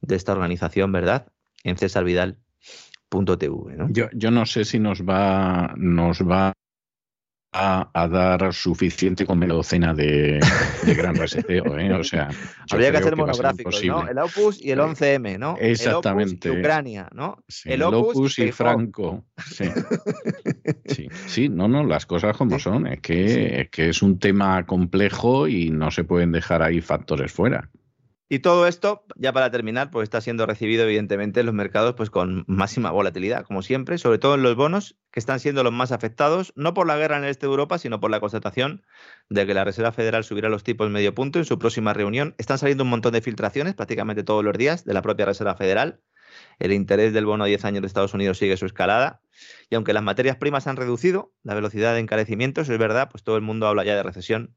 [0.00, 1.32] de esta organización, ¿verdad?
[1.64, 3.76] En cesarvidal.tv.
[3.76, 3.88] ¿no?
[3.90, 6.52] Yo, yo no sé si nos va, nos va
[7.54, 10.40] a dar suficiente con la docena de,
[10.96, 11.78] gran reseteo.
[11.78, 11.92] ¿eh?
[11.92, 12.28] O sea,
[12.70, 14.08] habría que hacer monográficos, ¿no?
[14.08, 15.56] El Opus y el 11M, ¿no?
[15.60, 16.48] Exactamente.
[16.48, 17.44] El Opus y Ucrania, ¿no?
[17.64, 19.24] el, Opus, y, Franco.
[19.46, 19.66] Sí.
[20.86, 21.08] sí.
[21.26, 22.86] sí, no, no, las cosas como son.
[22.86, 27.32] Es que, es que es un tema complejo y no se pueden dejar ahí factores
[27.32, 27.70] fuera.
[28.34, 32.10] Y todo esto, ya para terminar, pues está siendo recibido evidentemente en los mercados pues
[32.10, 35.92] con máxima volatilidad, como siempre, sobre todo en los bonos, que están siendo los más
[35.92, 38.82] afectados, no por la guerra en el este de Europa, sino por la constatación
[39.28, 42.34] de que la Reserva Federal subirá los tipos medio punto en su próxima reunión.
[42.36, 46.00] Están saliendo un montón de filtraciones prácticamente todos los días de la propia Reserva Federal.
[46.58, 49.20] El interés del bono a 10 años de Estados Unidos sigue su escalada.
[49.68, 53.24] Y aunque las materias primas han reducido la velocidad de encarecimiento, eso es verdad, pues
[53.24, 54.54] todo el mundo habla ya de recesión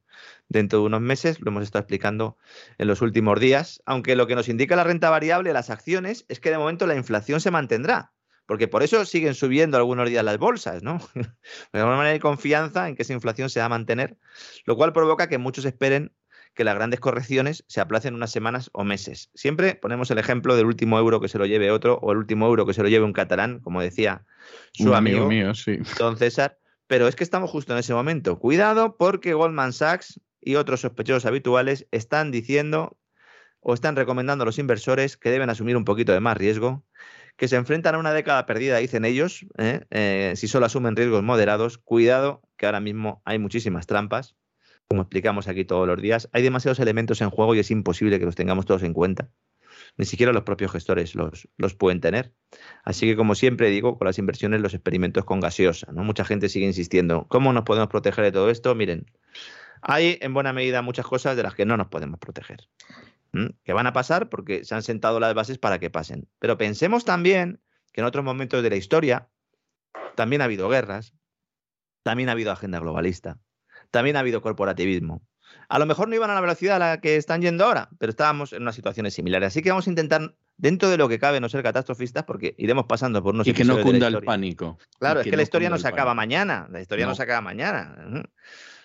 [0.50, 2.38] dentro de unos meses, lo hemos estado explicando
[2.78, 6.40] en los últimos días, aunque lo que nos indica la renta variable, las acciones, es
[6.40, 8.14] que de momento la inflación se mantendrá,
[8.46, 11.00] porque por eso siguen subiendo algunos días las bolsas, ¿no?
[11.74, 14.18] De alguna manera hay confianza en que esa inflación se va a mantener,
[14.66, 16.14] lo cual provoca que muchos esperen
[16.58, 19.30] que las grandes correcciones se aplacen unas semanas o meses.
[19.36, 22.48] Siempre ponemos el ejemplo del último euro que se lo lleve otro o el último
[22.48, 24.26] euro que se lo lleve un catalán, como decía
[24.74, 25.78] su amigo, mío, sí.
[26.00, 26.58] don César.
[26.88, 28.40] Pero es que estamos justo en ese momento.
[28.40, 32.98] Cuidado porque Goldman Sachs y otros sospechosos habituales están diciendo
[33.60, 36.84] o están recomendando a los inversores que deben asumir un poquito de más riesgo,
[37.36, 39.82] que se enfrentan a una década perdida, dicen ellos, ¿eh?
[39.92, 41.78] Eh, si solo asumen riesgos moderados.
[41.78, 44.36] Cuidado, que ahora mismo hay muchísimas trampas,
[44.90, 46.30] como explicamos aquí todos los días.
[46.34, 49.30] Hay demasiados elementos en juego y es imposible que los tengamos todos en cuenta
[49.98, 52.34] ni siquiera los propios gestores los, los pueden tener.
[52.84, 55.92] Así que, como siempre digo, con las inversiones, los experimentos con gaseosa.
[55.92, 56.04] ¿no?
[56.04, 58.74] Mucha gente sigue insistiendo, ¿cómo nos podemos proteger de todo esto?
[58.76, 59.12] Miren,
[59.82, 62.68] hay en buena medida muchas cosas de las que no nos podemos proteger.
[63.64, 66.28] Que van a pasar porque se han sentado las bases para que pasen.
[66.40, 67.62] Pero pensemos también
[67.92, 69.30] que en otros momentos de la historia
[70.16, 71.14] también ha habido guerras,
[72.02, 73.38] también ha habido agenda globalista,
[73.92, 75.22] también ha habido corporativismo,
[75.70, 78.10] a lo mejor no iban a la velocidad a la que están yendo ahora, pero
[78.10, 79.48] estábamos en unas situaciones similares.
[79.48, 82.86] Así que vamos a intentar, dentro de lo que cabe, no ser catastrofistas, porque iremos
[82.86, 84.78] pasando por unos Y que no cunda el pánico.
[85.00, 86.68] Claro, es que, la historia no se acaba mañana.
[86.72, 87.16] La historia no.
[87.16, 88.24] se acaba mañana.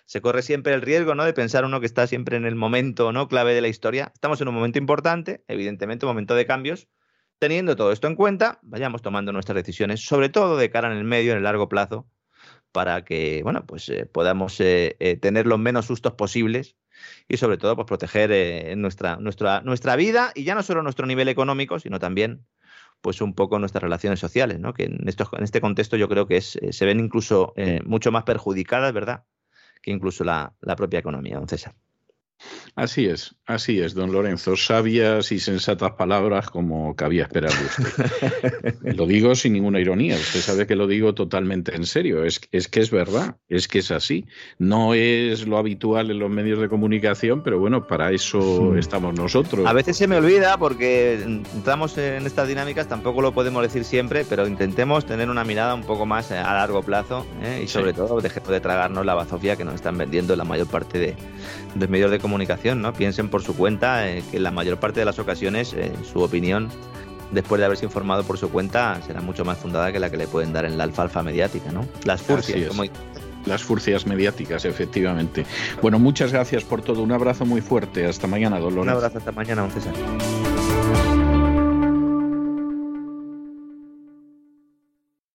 [0.07, 1.25] Se corre siempre el riesgo, ¿no?
[1.25, 3.29] De pensar uno que está siempre en el momento, ¿no?
[3.29, 4.11] Clave de la historia.
[4.13, 6.89] Estamos en un momento importante, evidentemente, un momento de cambios.
[7.39, 11.05] Teniendo todo esto en cuenta, vayamos tomando nuestras decisiones, sobre todo de cara en el
[11.05, 12.07] medio, en el largo plazo,
[12.73, 16.77] para que bueno, pues, eh, podamos eh, eh, tener los menos sustos posibles
[17.29, 21.29] y sobre todo pues, proteger nuestra, nuestra, nuestra vida y ya no solo nuestro nivel
[21.29, 22.47] económico, sino también
[23.01, 24.75] pues un poco nuestras relaciones sociales, ¿no?
[24.75, 27.55] que en, esto, en este contexto yo creo que es, se ven incluso
[27.85, 29.25] mucho más perjudicadas, ¿verdad?,
[29.83, 31.75] que incluso la, la propia economía, don César.
[32.75, 34.57] Así es, así es, don Lorenzo.
[34.57, 38.75] Sabias y sensatas palabras como cabía esperar de usted.
[38.97, 42.25] lo digo sin ninguna ironía, usted sabe que lo digo totalmente en serio.
[42.25, 44.25] Es, es que es verdad, es que es así.
[44.59, 49.67] No es lo habitual en los medios de comunicación, pero bueno, para eso estamos nosotros.
[49.67, 54.25] A veces se me olvida porque entramos en estas dinámicas, tampoco lo podemos decir siempre,
[54.25, 57.61] pero intentemos tener una mirada un poco más a largo plazo ¿eh?
[57.65, 60.99] y sobre todo dejemos de tragarnos la bazofia que nos están vendiendo la mayor parte
[60.99, 61.17] de,
[61.75, 62.95] de medios de comunicación, ¿no?
[62.95, 66.23] Piensen por su cuenta eh, que en la mayor parte de las ocasiones eh, su
[66.23, 66.71] opinión,
[67.31, 70.27] después de haberse informado por su cuenta, será mucho más fundada que la que le
[70.27, 71.87] pueden dar en la alfalfa mediática, ¿no?
[72.05, 72.85] Las furcias, como...
[73.45, 75.45] Las furcias mediáticas, efectivamente.
[75.83, 77.03] Bueno, muchas gracias por todo.
[77.03, 78.07] Un abrazo muy fuerte.
[78.07, 78.85] Hasta mañana, Dolores.
[78.85, 79.93] Un abrazo hasta mañana, don César.